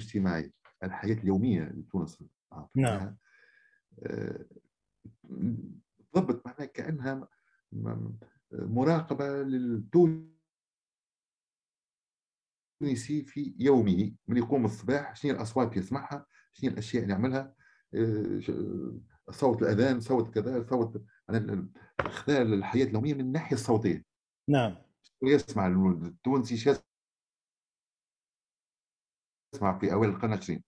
[0.00, 0.52] الاجتماعية
[0.82, 2.24] الحياة اليومية لتونس
[2.74, 3.16] نعم.
[6.14, 7.28] ضبط معناها كأنها
[8.52, 10.32] مراقبة للتونسي
[13.24, 17.54] في يومه من يقوم الصباح شنو الأصوات اللي يسمعها شنو الأشياء اللي يعملها
[17.94, 18.40] آه،
[19.30, 21.04] صوت الأذان صوت كذا صوت
[22.00, 24.04] خلال الحياة اليومية من الناحية الصوتية.
[24.48, 24.76] نعم.
[25.22, 26.56] يسمع التونسي
[29.54, 30.64] اسمع في أوائل القرن العشرين.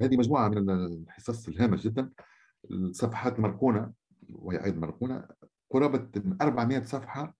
[0.00, 2.12] هذه مجموعة من الحصص الهامه جدا.
[2.70, 3.92] الصفحات المرقونه
[4.30, 5.28] وهي أيضا مرقونه
[5.70, 6.10] قرابه
[6.42, 7.36] 400 صفحة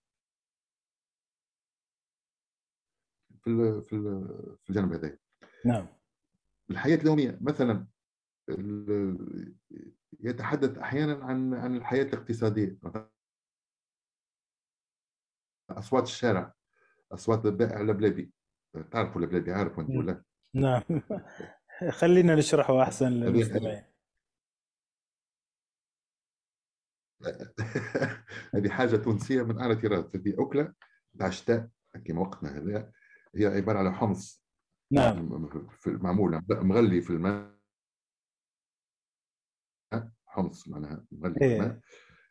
[3.43, 3.89] في في
[4.63, 5.17] في الجانب هذا.
[5.65, 5.87] نعم.
[6.69, 7.87] الحياة اليومية مثلا
[10.19, 12.77] يتحدث أحيانا عن عن الحياة الاقتصادية.
[15.69, 16.53] أصوات الشارع
[17.11, 17.81] أصوات البائع
[18.75, 20.23] اللبلبي تعرفوا البلاد عارف انت ولا؟
[20.55, 20.81] نعم.
[21.99, 23.83] خلينا نشرحه أحسن للمستمعين.
[28.55, 30.73] هذه حاجة تونسية من أعلى طراز هذه أكلة
[31.19, 31.69] تاع الشتاء
[32.05, 32.91] كيما وقتنا هذا
[33.35, 34.45] هي عبارة على حمص.
[34.91, 35.29] نعم.
[35.85, 37.59] معمول مغلي في الماء.
[40.25, 41.71] حمص معناها مغلي في الماء.
[41.71, 41.81] إيه.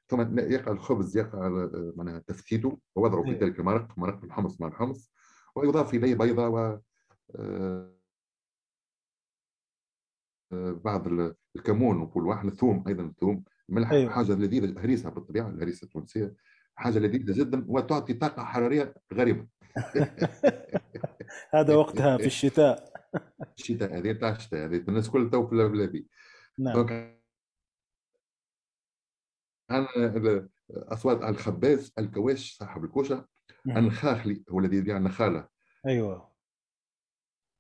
[0.09, 3.61] ثم يقع الخبز يقع معناها تفتيته ووضعه في ذلك إيه.
[3.61, 5.13] المرق مرق الحمص مع الحمص.
[5.59, 6.79] ويضاف اليه بيضه و
[7.37, 7.99] آه،
[10.53, 11.07] آه، بعض
[11.57, 14.13] الكمون وكل واحد الثوم أيضا الثوم ملح أيوة.
[14.13, 16.35] حاجة لذيذة هريسة بالطبيعة الهريسة التونسية
[16.75, 19.47] حاجة لذيذة جدا وتعطي طاقة حرارية غريبة.
[21.55, 22.93] هذا وقتها في الشتاء.
[23.59, 26.07] الشتاء هذه تاع الشتاء هذه الناس كل تو في البلاد
[26.59, 26.87] نعم.
[29.71, 33.29] أنا أصوات الخباز الكواش صاحب الكوشة.
[33.67, 35.49] النخاخلي هو الذي يبيع النخالة.
[35.87, 36.29] أيوه.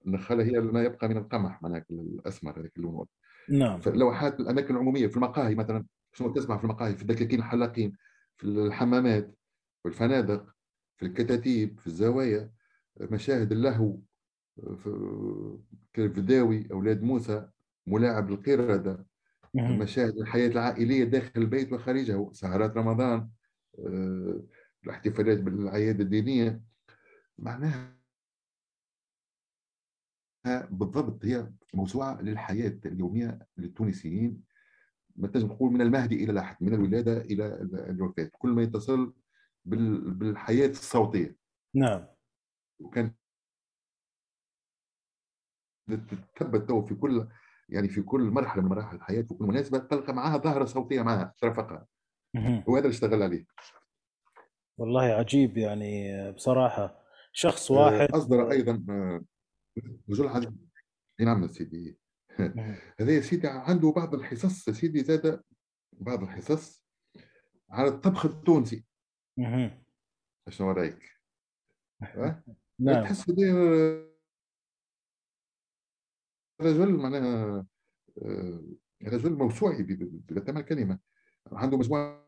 [0.07, 3.07] النخالة هي ما يبقى من القمح معناها الأسمر هذاك اللون.
[3.51, 3.81] نعم.
[3.81, 7.97] فاللوحات الأماكن العمومية في المقاهي مثلا شنو تسمع في المقاهي؟ في الدكاكين الحلاقين
[8.37, 9.39] في الحمامات
[9.83, 10.47] في الفنادق
[10.97, 12.51] في الكتاتيب في الزوايا
[13.01, 13.99] مشاهد اللهو
[14.77, 17.49] في الفداوي أولاد موسى
[17.87, 19.07] ملاعب القردة
[19.55, 23.29] مشاهد الحياة العائلية داخل البيت وخارجه سهرات رمضان
[23.79, 24.43] آه،
[24.85, 26.63] الاحتفالات بالاعياد الدينية
[27.39, 27.99] معناها
[30.71, 34.43] بالضبط هي موسوعة للحياة اليومية للتونسيين.
[35.17, 37.47] ما تنجم تقول من المهدي إلى لاحق من الولادة إلى
[37.91, 38.31] الوفاة.
[38.39, 39.15] كل ما يتصل
[39.65, 41.37] بالحياة الصوتية.
[41.75, 42.07] نعم.
[42.81, 43.15] وكان
[46.37, 47.29] تثبت تو في كل
[47.69, 51.35] يعني في كل مرحلة من مراحل الحياة في كل مناسبة تلقى معها ظاهرة صوتية معها
[51.39, 51.87] ترافقها.
[52.67, 53.47] وهذا اللي اشتغل عليه.
[54.79, 57.05] والله عجيب يعني بصراحة.
[57.33, 58.09] شخص آه، واحد.
[58.13, 58.73] أصدر أيضا
[60.11, 60.69] رجل آه، عظيم
[61.21, 61.99] نعم سيدي.
[63.01, 65.43] هذا يا سيدي عنده بعض الحصص سيدي زاد
[65.93, 66.85] بعض الحصص
[67.71, 68.85] على الطبخ التونسي.
[70.49, 71.19] شنو رأيك؟
[72.81, 73.05] نعم.
[73.05, 73.31] تحس
[76.61, 77.67] رجل معناها
[79.03, 80.99] رجل موسوعي بتمام الكلمة
[81.53, 82.28] عنده مجموعة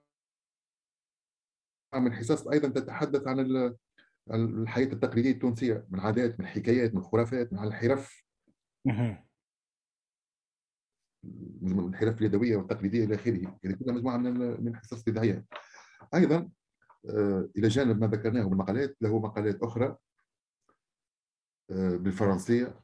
[1.98, 3.74] من الحصص أيضا تتحدث عن
[4.30, 8.24] الحياة التقليدية التونسية من عادات من حكايات من خرافات من الحرف
[11.62, 13.58] من الحرف اليدوية والتقليدية إلى آخره.
[13.62, 14.32] يعني كلها مجموعة من
[14.64, 15.44] من الحصص الاذاعيه
[16.14, 16.50] أيضا
[17.10, 19.96] آه، إلى جانب ما ذكرناه من مقالات له مقالات أخرى
[21.70, 22.80] آه، بالفرنسية.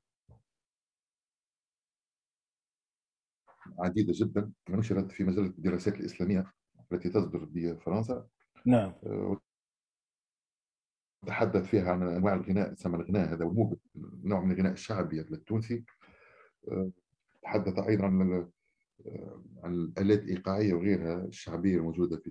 [3.79, 4.53] عديدة جدا.
[4.71, 6.53] نشرت في مجلة الدراسات الإسلامية
[6.93, 8.29] التي تصدر بفرنسا.
[8.67, 8.93] نعم.
[9.07, 9.41] آه،
[11.27, 13.79] تحدث فيها عن أنواع الغناء تسمى الغناء هذا ومو
[14.25, 15.85] نوع من الغناء الشعبي التونسي.
[16.69, 16.91] آه،
[17.43, 18.51] تحدث أيضا عن
[19.07, 22.31] آه، الآلات الإيقاعية وغيرها الشعبية الموجودة في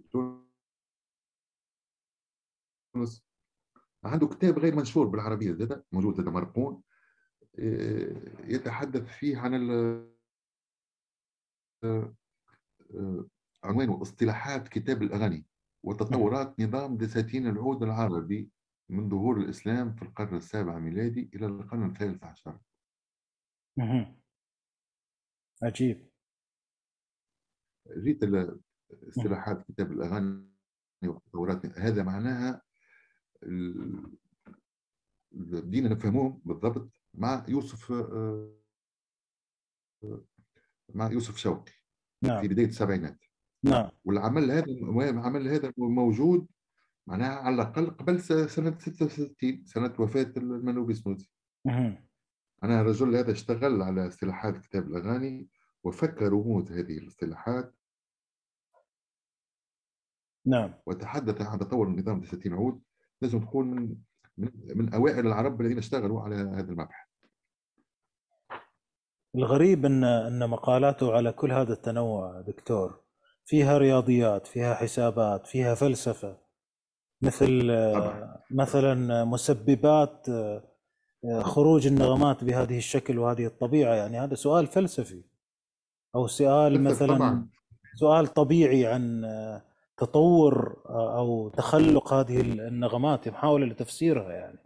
[2.93, 3.25] تونس.
[4.03, 6.81] عنده كتاب غير منشور بالعربية زاد موجود زاد مرقون.
[8.47, 9.53] يتحدث فيه عن
[13.63, 15.45] عنوانه اصطلاحات كتاب الأغاني.
[15.85, 18.49] وتطورات نظام دساتين العود العربي
[18.89, 22.59] من ظهور الإسلام في القرن السابع ميلادي إلى القرن الثالث عشر.
[25.63, 26.09] عجيب.
[27.97, 28.19] جيت
[29.09, 30.49] اصطلاحات كتاب الأغاني
[31.03, 32.61] وتطورات هذا معناها
[35.31, 38.55] بدينا نفهموه بالضبط مع يوسف آه،
[40.93, 41.73] مع يوسف شوقي
[42.21, 42.41] نعم.
[42.41, 43.19] في بداية السبعينات.
[43.65, 43.89] نعم.
[44.05, 44.65] والعمل هذا
[45.09, 46.47] العمل هذا موجود
[47.07, 51.31] معناها على الأقل قبل سنة 66 سنة وفاة المنوبي سنوسي
[52.63, 55.47] أنا الرجل هذا اشتغل على اصطلاحات كتاب الأغاني
[55.83, 57.75] وفك رموز هذه الاصطلاحات.
[60.45, 60.73] نعم.
[60.85, 62.81] وتحدث عن تطور النظام الدساتين عود
[63.21, 63.95] لازم تكون من
[64.37, 67.07] من, من أوائل العرب الذين اشتغلوا على هذا المبحث.
[69.35, 73.04] الغريب إن إن مقالاته على كل هذا التنوع دكتور.
[73.45, 76.37] فيها رياضيات فيها حسابات فيها فلسفة
[77.21, 78.37] مثل طبعا.
[78.51, 80.27] مثلا مسببات
[81.41, 85.23] خروج النغمات بهذه الشكل وهذه الطبيعة يعني هذا سؤال فلسفي
[86.15, 87.49] أو سؤال مثلا طبعا.
[87.95, 89.21] سؤال طبيعي عن
[89.97, 94.59] تطور أو تخلق هذه النغمات محاوله لتفسيرها يعني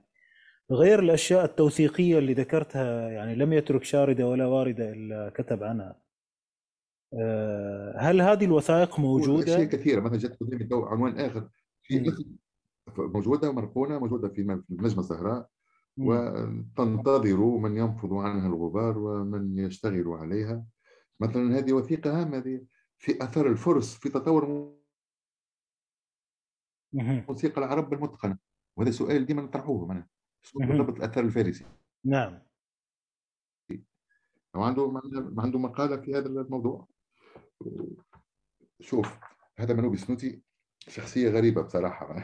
[0.72, 5.96] غير الأشياء التوثيقية اللي ذكرتها يعني لم يترك شارده ولا واردة إلا كتب عنها.
[7.14, 11.50] آه، هل هذه الوثائق موجودة؟ أشياء كثيرة مثلا جت قدامي عنوان آخر.
[11.84, 12.14] في
[12.98, 14.42] موجودة مرقونه موجودة في
[14.72, 15.50] النجمه الزهراء
[15.98, 20.66] وتنتظر من ينفض عنها الغبار ومن يشتغل عليها.
[21.20, 22.62] مثلا هذه وثيقة هامة هذه
[22.98, 24.74] في أثر الفرس في تطور
[26.94, 28.38] موسيقى العرب المتقنة.
[28.78, 30.10] وهذا سؤال ديما نطرحوه معناها.
[30.62, 31.66] ربط الأثر الفارسي
[32.06, 32.40] نعم.
[34.56, 35.02] وعنده
[35.38, 36.88] عنده مقالة في هذا الموضوع؟
[38.80, 39.18] شوف
[39.60, 40.42] هذا منوبي سنوتي
[40.88, 42.24] شخصية غريبة بصراحة.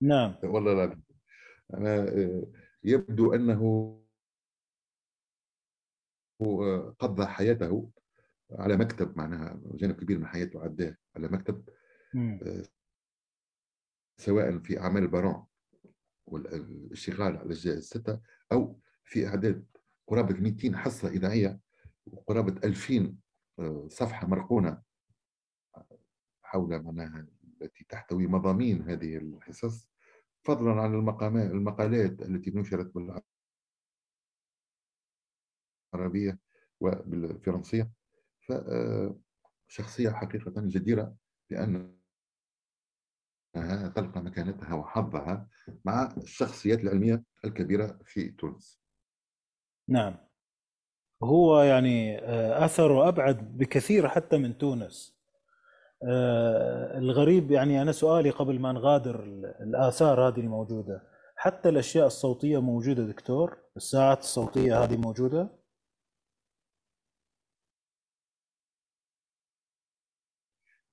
[0.00, 0.34] نعم.
[0.44, 1.02] والله العظيم.
[1.74, 2.46] أنا آه،
[2.84, 3.92] يبدو أنه
[6.98, 7.90] قضى حياته
[8.50, 11.68] على مكتب معناها جانب كبير من حياته عداه على مكتب
[12.16, 12.62] آه،
[14.16, 15.46] سواء في أعمال البارون
[16.26, 18.20] والاشتغال على الأجزاء الستة
[18.52, 19.66] أو في إعداد
[20.06, 21.60] قرابة 200 حصة إذاعية
[22.06, 23.14] وقرابة 2000 آه،
[23.88, 24.82] صفحة مرقونة
[26.42, 27.26] حول معناها
[27.62, 29.88] التي تحتوي مضامين هذه الحصص
[30.44, 30.94] فضلا عن
[31.36, 32.92] المقالات التي نشرت
[35.94, 36.38] بالعربية
[36.80, 37.90] وبالفرنسية.
[39.68, 41.16] فشخصية حقيقة جديرة
[41.50, 41.92] بأنها
[43.96, 45.48] تلقى مكانتها وحظها
[45.84, 48.80] مع الشخصيات العلمية الكبيرة في تونس.
[49.88, 50.16] نعم.
[51.24, 55.22] هو يعني آه، أثره أبعد بكثير حتى من تونس.
[56.08, 59.24] آه، الغريب يعني أنا سؤالي قبل ما نغادر
[59.60, 61.02] الآثار هذه الموجودة
[61.36, 65.48] حتى الأشياء الصوتية موجودة دكتور؟ الساعات الصوتية هذه موجودة؟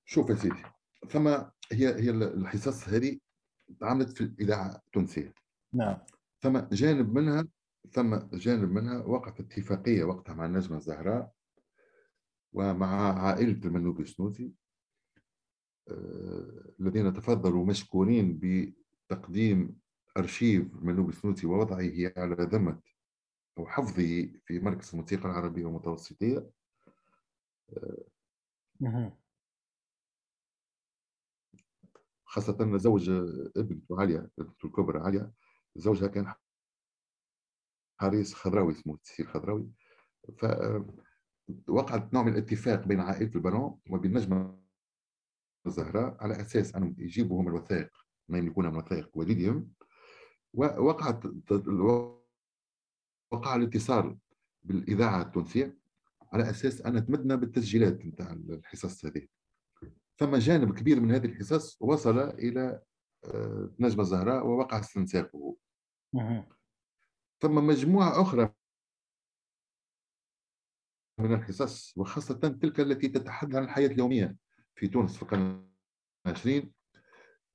[0.06, 0.64] شوف يا سيدي
[1.10, 3.20] فما هي هي الحصص هذه
[3.80, 5.34] تعاملت في الإذاعة التونسية.
[5.74, 5.98] نعم.
[6.42, 7.48] ثم جانب منها
[7.92, 11.34] ثم جانب منها وقعت اتفاقية وقتها مع النجمة الزهراء
[12.54, 14.54] ومع عائلة المنوبي السنوسي
[15.88, 19.80] آه، الذين تفضلوا مشكورين بتقديم
[20.18, 22.82] أرشيف المنوبي السنوسي ووضعه على ذمة
[23.58, 26.50] أو حفظه في مركز الموسيقى العربية والمتوسطية.
[32.26, 33.10] خاصة زوج
[33.58, 35.32] ابنته عليا ابنته الكبرى عليا
[35.76, 36.34] زوجها كان
[38.02, 39.70] حريص خضراوي اسمه تسير خضراوي.
[40.38, 44.60] فوقعت نوع من الاتفاق بين عائلة البنو وبين نجمة
[45.68, 47.90] الزهراء على أساس أنهم يجيبوا هم الوثائق
[48.30, 49.72] ما يملكون من وثائق والديهم
[50.54, 51.24] ووقعت
[53.32, 54.18] وقع الاتصال
[54.64, 55.78] بالإذاعة التونسية
[56.34, 59.28] على أساس أن تمدنا بالتسجيلات نتاع الحصص هذه.
[60.20, 62.82] ثم جانب كبير من هذه الحصص وصل إلى
[63.26, 65.56] آه، نجمة الزهراء ووقع استنساخه.
[67.42, 68.54] ثم مجموعة أخرى.
[71.20, 74.36] من الحصص وخاصة تلك التي تتحدث عن الحياة اليومية
[74.76, 75.70] في تونس في القرن
[76.26, 76.74] العشرين.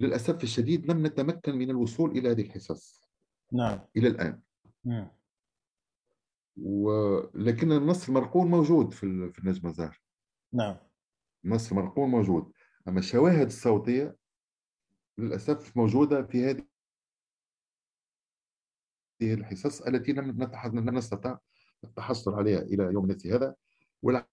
[0.00, 3.10] للأسف الشديد لم نتمكن من الوصول إلى هذه الحصص
[3.52, 3.80] نعم.
[3.96, 4.42] إلى الآن.
[4.84, 5.10] نعم.
[6.56, 10.00] ولكن النص المرقون موجود في في النجمة الزهر.
[10.52, 10.76] نعم.
[11.44, 12.52] النص المرقون موجود.
[12.88, 14.16] أما الشواهد الصوتية
[15.18, 16.66] للأسف موجودة في هذه
[19.22, 21.38] الحصص التي لم نستطع
[21.84, 23.54] التحصل عليها إلى يومنا هذا.
[24.02, 24.26] والعمل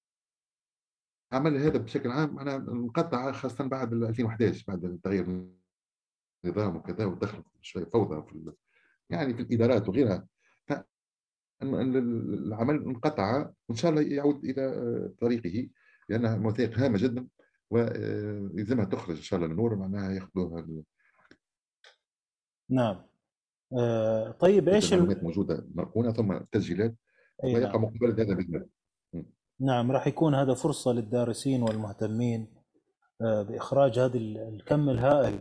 [1.34, 5.50] هذا بشكل عام أنا انقطع خاصة بعد 2011 بعد تغيير
[6.46, 8.54] النظام وكذا ودخلت شوية فوضى في
[9.10, 10.28] يعني في الإدارات وغيرها.
[11.64, 15.70] العمل انقطع وإن شاء الله يعود إلى طريقه
[16.10, 17.28] لأنها وثائق هامة جدا
[17.70, 20.68] ويلزمها تخرج إن شاء الله للنور معناها يأخذوها
[22.70, 23.11] نعم.
[23.80, 26.96] آه طيب إيش المعلومات موجودة مرقونه ثم تسجيلات
[27.44, 27.84] ويقع نعم.
[27.84, 28.66] مقبلة هذا باذن
[29.60, 32.48] نعم راح يكون هذا فرصة للدارسين والمهتمين
[33.22, 35.40] آه بإخراج هذا الكم الهائل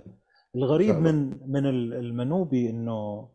[0.57, 3.29] الغريب من من المنوبي إنه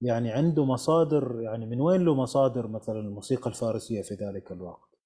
[0.00, 4.98] يعني عنده مصادر يعني من وين له مصادر مثلا الموسيقى الفارسية في ذلك الوقت؟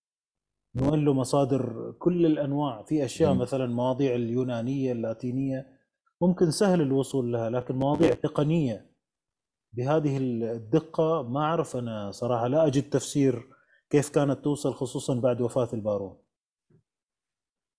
[0.74, 3.34] نقول له مصادر كل الأنواع في أشياء.
[3.34, 5.66] مثلا مواضيع اليونانية اللاتينية
[6.20, 8.90] ممكن سهل الوصول لها لكن مواضيع تقنية
[9.72, 13.48] بهذه الدقة ما أعرف أنا صراحة لا أجد تفسير
[13.90, 16.18] كيف كانت توصل خصوصا بعد وفاة البارون.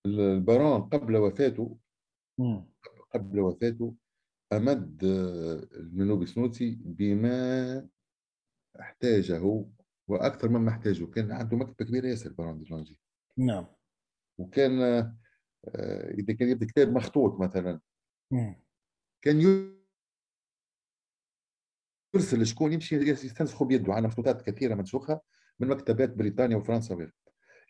[0.06, 1.78] البارون قبل وفاته
[2.38, 2.60] م.
[3.14, 3.94] قبل وفاته
[4.52, 5.00] أمد
[5.74, 7.88] المنوبي سنوسي بما
[8.80, 9.64] احتاجه
[10.08, 11.04] وأكثر مما احتاجه.
[11.04, 12.98] كان عنده مكتبة كبيرة ياسر بران ديجانجي
[13.38, 13.66] نعم.
[14.38, 17.80] وكان آه، إذا كان يبدأ كتاب مخطوط مثلا.
[19.22, 19.40] كان
[22.14, 23.92] يرسل شكون يمشي يستنسخه بيده.
[23.92, 25.20] عندنا مخطوطات كثيرة منسوخة
[25.60, 27.12] من مكتبات بريطانيا وفرنسا وغيرها.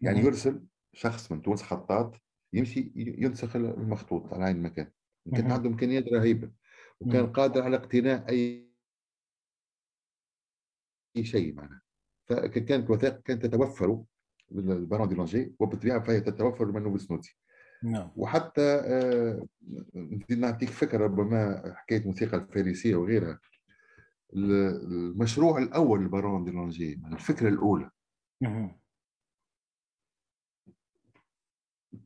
[0.00, 2.14] يعني يرسل شخص من تونس خطاط
[2.52, 4.90] يمشي ينسخ المخطوط على عين المكان.
[5.36, 6.50] كان عنده إمكانيات رهيبة
[7.00, 8.70] وكان قادر على اقتناء اي
[11.22, 11.80] شيء معنا
[12.26, 14.02] فكانت وثائق كانت تتوفر
[14.50, 17.36] بالبارون دي لونجي وبالطبيعة فهي تتوفر المنوب السنوسي
[17.82, 18.10] نعم.
[18.16, 19.46] وحتى آه،
[20.30, 23.40] نعطيك فكرة ربما حكاية موسيقى الفارسية وغيرها.
[24.36, 27.90] المشروع الأول لبارون دي لونجي الفكرة الأولى.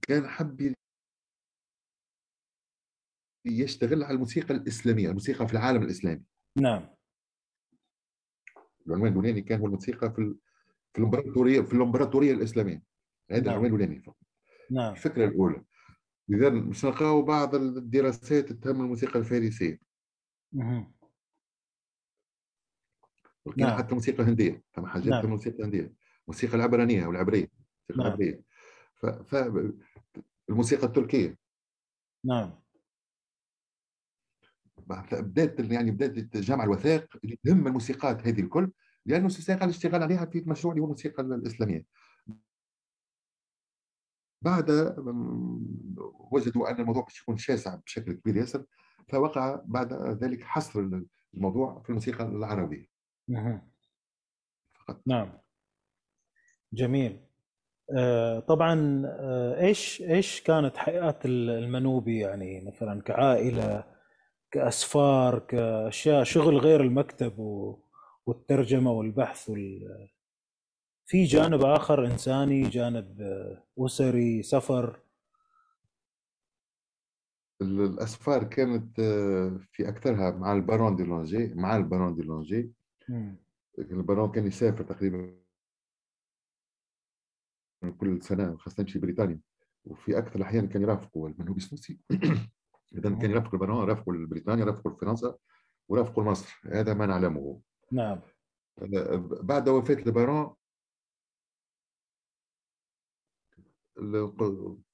[0.03, 0.75] كان حب
[3.45, 6.23] يشتغل على الموسيقى الإسلامية الموسيقى في العالم الإسلامي.
[6.59, 6.89] نعم.
[8.87, 10.35] العنوان الاولاني كان هو الموسيقى في
[10.93, 12.83] في الإمبراطورية في الإمبراطورية الإسلامية
[13.31, 13.49] هذا نعم.
[13.49, 14.17] العنوان الاولاني فقط.
[14.71, 14.93] نعم.
[14.93, 15.65] الفكرة الأولى.
[16.31, 19.81] اذا مش نلقاو بعض الدراسات تهم الموسيقى الفارسية.
[23.53, 23.79] كان نعم.
[23.79, 25.27] حتى موسيقى هندية ثم حاجات نعم.
[25.27, 25.93] موسيقى هندية
[26.23, 27.49] الموسيقى العبرانية والعبريه
[27.91, 28.07] الموسيقى نعم.
[28.07, 28.43] العبرية
[28.95, 29.07] ف...
[29.07, 29.35] ف...
[30.49, 31.39] الموسيقى التركية
[32.25, 32.65] نعم
[34.87, 38.71] بدات يعني بدات جمع الوثائق اللي تهم الموسيقات هذه الكل
[39.07, 41.87] لأنه سيستطيع الاشتغال عليها في مشروع اللي هو الموسيقى الإسلامية
[44.43, 44.71] بعد
[46.31, 48.65] وجدوا أن الموضوع باش يكون شاسع بشكل كبير ياسر
[49.09, 51.03] فوقع بعد ذلك حصر
[51.35, 52.94] الموضوع في الموسيقى العربية
[54.89, 55.01] فقط.
[55.07, 55.33] نعم.
[56.73, 57.21] جميل.
[57.97, 63.85] آه، طبعا آه، إيش إيش كانت حياة المنوبي يعني مثلا كعائلة
[64.51, 67.39] كأسفار كأشياء شغل غير المكتب
[68.27, 70.09] والترجمة والبحث وال...
[71.07, 73.21] في جانب آخر إنساني جانب
[73.79, 75.01] أسري سفر؟
[77.63, 79.01] الأسفار كانت
[79.73, 82.73] في أكثرها مع البارون دي لونجي مع البارون دي لونجي.
[83.79, 85.45] البارون كان يسافر تقريبا
[87.99, 89.41] كل سنة خاصه في بريطانيا.
[89.85, 92.01] وفي أكثر الأحيان كان يرافقوا المنهوب السوسي
[92.99, 95.37] اذا كان يرافقوا البارون يرافقوا بريطانيا يرافقوا فرنسا
[95.89, 96.61] ورافقوا مصر.
[96.65, 97.61] هذا ما نعلمه.
[97.93, 98.21] نعم.
[99.43, 100.55] بعد وفاة البارون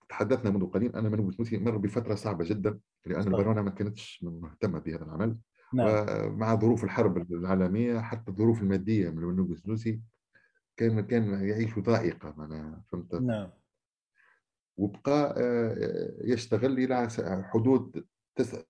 [0.09, 0.97] تحدثنا منذ قليل.
[0.97, 5.37] أنا من بسنوسي مر بفترة صعبة جدا لأن البارونه ما كانتش مهتمة بهذا العمل.
[5.75, 5.87] نعم.
[5.89, 10.03] ومع ظروف الحرب العالمية حتى الظروف المادية من المنوب السنوسي
[10.77, 13.51] كان كان يعيش ضائقة معناها فهمت؟ نعم.
[14.77, 17.09] وبقى آه، يشتغل إلى
[17.45, 18.63] حدود تسع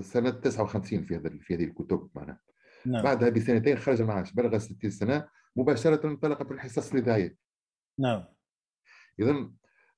[0.00, 2.40] سنة 59 في هذا في هذه الكتب معناها.
[2.86, 3.02] نعم.
[3.02, 7.36] بعدها بسنتين خرج المعاش بلغ 60 سنة مباشرة انطلق في الحصص الإذاعية.
[7.98, 8.24] نعم.
[9.20, 9.50] اذا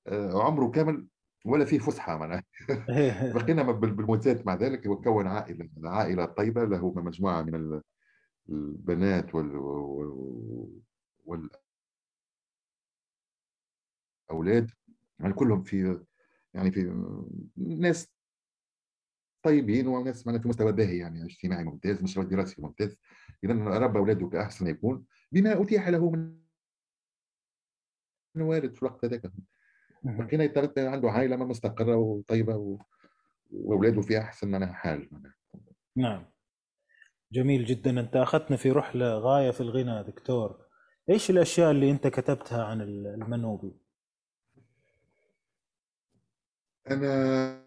[0.07, 1.09] آه، عمره كامل
[1.45, 2.43] ولا فيه فسحة معناها.
[3.35, 7.81] بقينا بالموتات مع ذلك وكون عائلة عائلة طيبة له مجموعة من
[8.49, 9.57] البنات وال
[14.29, 14.71] والاولاد
[15.21, 16.05] يعني كلهم في
[16.55, 17.05] يعني في
[17.57, 18.13] ناس
[19.43, 22.97] طيبين وناس في مستوى باهي يعني اجتماعي ممتاز مستوى دراسي ممتاز.
[23.45, 26.43] اذا ربى اولاده كاحسن يكون بما أتيح له من
[28.43, 29.33] وارد في الوقت هذاك
[30.05, 32.79] بقينا يترتب عنده عائلة مستقرة وطيبة
[33.51, 35.11] وأولاده في أحسن منها حال
[35.97, 36.27] نعم.
[37.33, 38.01] جميل جدا.
[38.01, 40.67] أنت أخذتنا في رحلة غاية في الغنى دكتور.
[41.11, 43.77] إيش الأشياء اللي أنت كتبتها عن المنوبي؟
[46.91, 47.63] أنا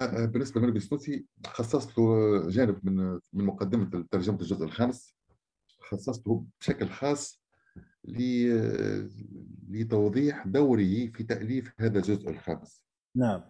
[0.00, 5.16] بالنسبة للمنوبي السنوسي خصصت له جانب من من مقدمة ترجمة الجزء الخامس.
[5.80, 7.42] خصصته بشكل خاص
[9.68, 12.84] لتوضيح دوره في تأليف هذا الجزء الخامس.
[13.16, 13.42] نعم.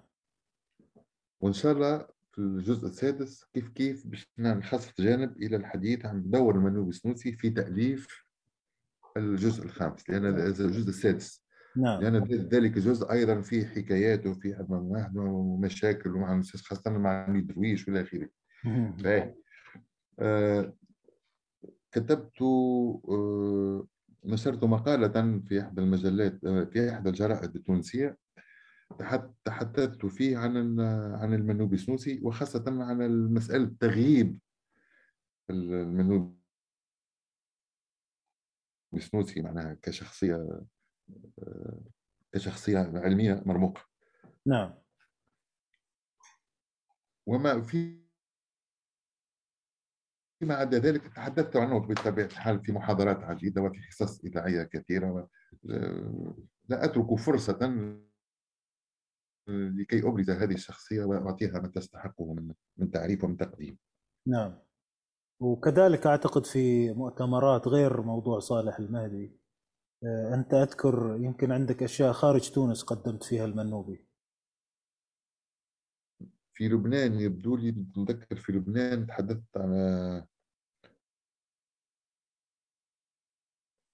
[1.41, 6.55] وإن شاء الله في الجزء السادس كيف كيف باش نخصص جانب إلى الحديث عن دور
[6.55, 8.25] المنوب السنوسي في تأليف
[9.17, 11.49] الجزء الخامس لأن هذا الجزء السادس.
[11.77, 12.01] نعم.
[12.03, 14.67] لأن ذلك الجزء أيضا فيه حكايات وفيه
[15.17, 18.29] ومشاكل ومع خاصة مع درويش وإلى آخره.
[20.19, 20.75] آه
[21.93, 23.87] كتبت آه
[24.29, 28.19] نشرت مقالة في إحدى المجلات في إحدى الجرائد التونسية
[29.45, 30.81] تحدثت فيه عن
[31.21, 34.39] عن المنوبي السنوسي وخاصة عن مسألة تغييب
[35.51, 36.39] المنوبي
[38.95, 40.61] السنوسي معناها كشخصية
[42.33, 43.81] كشخصية علمية مرموقة.
[44.47, 44.75] نعم.
[47.27, 48.08] وما في
[50.39, 55.29] فيما عدا ذلك تحدثت عنه بطبيعة الحال في محاضرات عديدة وفي حصص إذاعية كثيرة
[56.69, 57.59] لا أترك فرصة
[59.49, 63.79] لكي أبرز هذه الشخصية وأعطيها ما تستحقه من من تعريف ومن تقديم.
[64.27, 64.59] نعم.
[65.41, 69.39] وكذلك أعتقد في مؤتمرات غير موضوع صالح المهدي
[70.05, 74.08] آه، أنت أذكر يمكن عندك أشياء خارج تونس قدمت فيها المنوبي.
[76.59, 80.27] في لبنان يبدو لي نتذكر في لبنان تحدثت على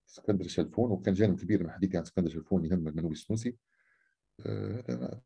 [0.08, 3.56] اسكندر شلفون وكان جانب كبير من حديثي عن اسكندر شلفون يهم المنوبي السنوسي
[4.88, 5.20] هذا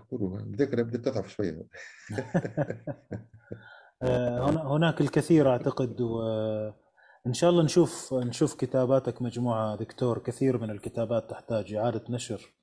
[0.00, 1.66] أقول الذاكرة بدأت تضعف شوية.
[4.02, 11.30] آه، هناك الكثير أعتقد وإن شاء الله نشوف نشوف كتاباتك مجموعة دكتور كثير من الكتابات
[11.30, 12.55] تحتاج إعادة نشر.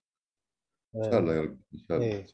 [0.96, 2.10] إن شاء الله يا رب إن شاء الله.
[2.10, 2.26] إيه.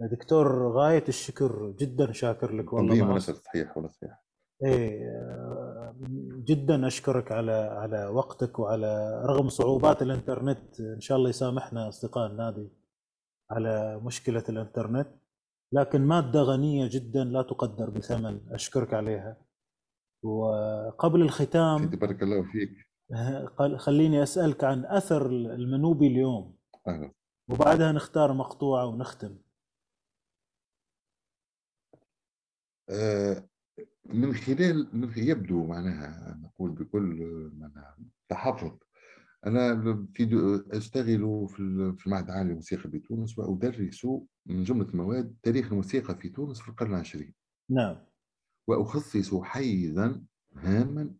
[0.00, 4.22] دكتور غاية الشكر جدا شاكر لك والله ونشر صحيح ولا صحيح.
[4.64, 5.94] إيه
[6.44, 12.68] جدا أشكرك على على وقتك وعلى رغم صعوبات الإنترنت إن شاء الله يسامحنا أصدقاء النادي
[13.50, 15.08] على مشكلة الإنترنت
[15.72, 19.36] لكن مادة غنية جدا لا تقدر بثمن أشكرك عليها.
[20.22, 22.70] وقبل الختام بارك الله فيك.
[23.76, 26.56] خليني أسألك عن أثر المنوبي اليوم.
[26.88, 27.12] أهلا.
[27.48, 29.38] وبعدها نختار مقطوعه ونختم.
[32.90, 33.48] أه
[34.04, 37.16] من خلال من يبدو معناها نقول بكل
[37.54, 37.98] معناها
[38.28, 38.78] تحفظ.
[39.46, 40.28] أنا في
[40.70, 44.06] أشتغل في المعهد العالي للموسيقى بتونس وأدرس
[44.46, 47.34] من جملة المواد تاريخ الموسيقى في تونس في القرن العشرين.
[47.70, 47.96] نعم.
[48.66, 50.24] وأخصص حيزا
[50.56, 51.14] هاما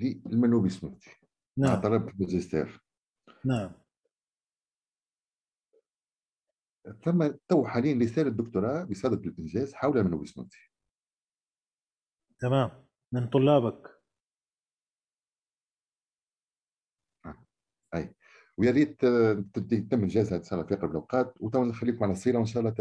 [0.00, 1.10] للمنوبي السنوسي
[1.58, 1.72] نعم.
[1.72, 2.84] مع طلبه الماجستير
[3.44, 3.72] نعم.
[7.04, 10.70] ثم تو حاليا رسالة دكتوراه بصدد الإنجاز حول المنوبي السنوسي
[12.38, 12.86] تمام.
[13.12, 14.00] من طلابك.
[17.94, 18.14] أي.
[18.56, 19.00] ويا ريت
[19.90, 22.74] تم انجازها ان شاء الله في اقرب الأوقات وتو نخليكم على الصيله وان شاء الله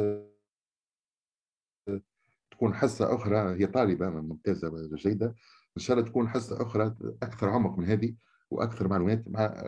[2.51, 3.59] تكون حصة أخرى.
[3.61, 5.35] هي طالبة ممتازة جيده
[5.77, 8.15] إن شاء الله تكون حصة أخرى أكثر عمق من هذه
[8.49, 9.63] وأكثر معلومات مع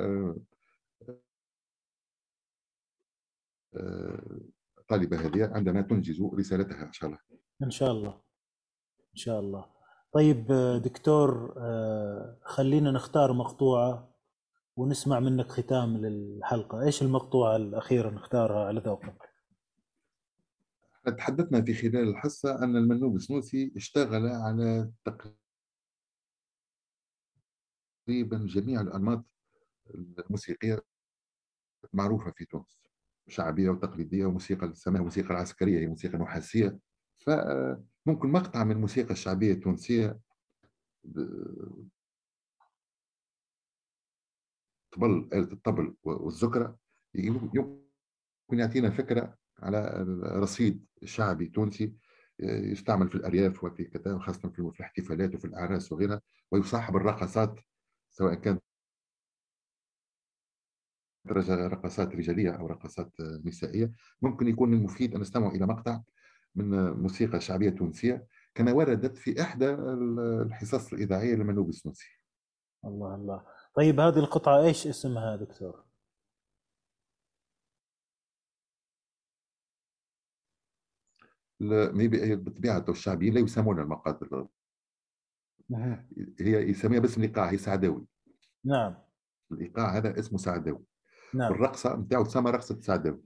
[4.77, 7.19] الطالبه هذه عندما تنجز رسالتها إن شاء الله.
[7.63, 8.21] إن شاء الله.
[9.11, 9.65] إن شاء الله.
[10.11, 10.47] طيب
[10.83, 14.15] دكتور آه، خلينا نختار مقطوعة
[14.75, 16.81] ونسمع منك ختام للحلقة.
[16.81, 19.29] إيش المقطوعة الأخيرة نختارها على ذوقك؟
[21.17, 24.91] تحدثنا في خلال الحصة أن المنوب السنوسي اشتغل على
[28.07, 29.25] تقريبا جميع الأنماط
[29.95, 30.81] الموسيقية
[31.93, 32.84] المعروفة في تونس.
[33.27, 36.79] شعبية وتقليدية وموسيقى السماء الموسيقى العسكرية هي موسيقى نحاسية.
[37.17, 37.29] ف
[38.05, 40.19] ممكن مقطع من الموسيقى الشعبية التونسية
[44.91, 46.77] طبل آلة الطبل والزكرة
[47.15, 47.79] يمكن
[48.51, 51.93] يعطينا فكرة على رصيد شعبي تونسي
[52.39, 56.21] يستعمل في الأرياف وفي كذا خاصة في الاحتفالات وفي الأعراس وغيرها
[56.51, 57.59] ويصاحب الرقصات
[58.11, 58.63] سواء كانت
[61.27, 63.91] رقصات رجالية أو رقصات نسائية.
[64.21, 66.01] ممكن يكون المفيد أن نستمع إلى مقطع
[66.55, 69.69] من موسيقى شعبية تونسية كما وردت في إحدى
[70.45, 72.09] الحصص الإذاعية لمنوب السنوسي
[72.85, 73.45] الله الله.
[73.75, 75.85] طيب هذه القطعة إيش اسمها دكتور؟
[82.35, 84.45] بطبيعة الشعبيين لا يسمون المقاطع.
[86.39, 88.05] هي يسميها باسم الإيقاع هي سعداوي.
[88.63, 88.95] نعم.
[89.51, 90.85] الإيقاع هذا اسمه سعداوي.
[91.35, 91.51] نعم.
[91.51, 93.23] الرقصة نتاعو تسمى رقصة سعداوي.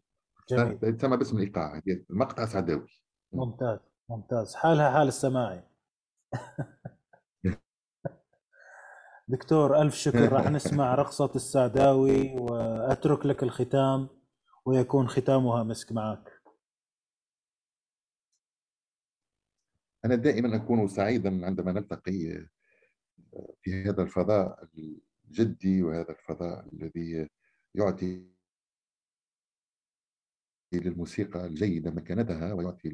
[0.97, 2.87] تسمى باسم الإيقاع المقطع سعداوي.
[3.33, 3.79] ممتاز
[4.09, 4.55] ممتاز.
[4.55, 5.63] حالها حال السماعي.
[9.27, 10.33] دكتور ألف شكر.
[10.33, 14.09] راح نسمع رقصة السعداوي وأترك لك الختام
[14.65, 16.39] ويكون ختامها مسك معك
[20.05, 22.47] أنا دائما أكون سعيدا عندما نلتقي
[23.61, 24.67] في هذا الفضاء
[25.27, 27.29] الجدي وهذا الفضاء الذي
[27.79, 28.29] يعطي
[30.73, 32.89] للموسيقى الجيدة مكانتها ويعطي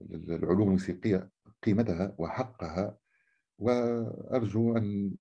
[0.00, 1.30] للعلوم الموسيقية
[1.62, 2.98] قيمتها وحقها.
[3.58, 5.16] وأرجو أن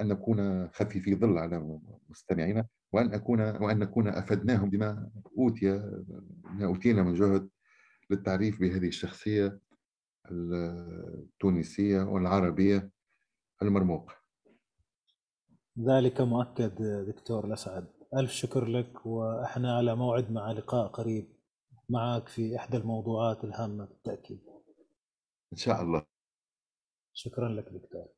[0.00, 5.70] أن نكون خفيفي ظل على مستمعينا وأن أكون وأن نكون أفدناهم بما أوتي
[6.44, 7.50] ما أوتينا من جهد
[8.10, 9.60] للتعريف بهذه الشخصية
[10.30, 12.90] التونسية والعربية
[13.62, 14.14] المرموقة.
[15.80, 17.86] ذلك مؤكد دكتور الأسعد.
[18.16, 21.36] ألف شكر لك وإحنا على موعد مع لقاء قريب
[21.88, 24.40] معك في إحدى الموضوعات الهامة بالتأكيد.
[25.52, 26.02] إن شاء الله.
[27.12, 28.17] شكرا لك دكتور.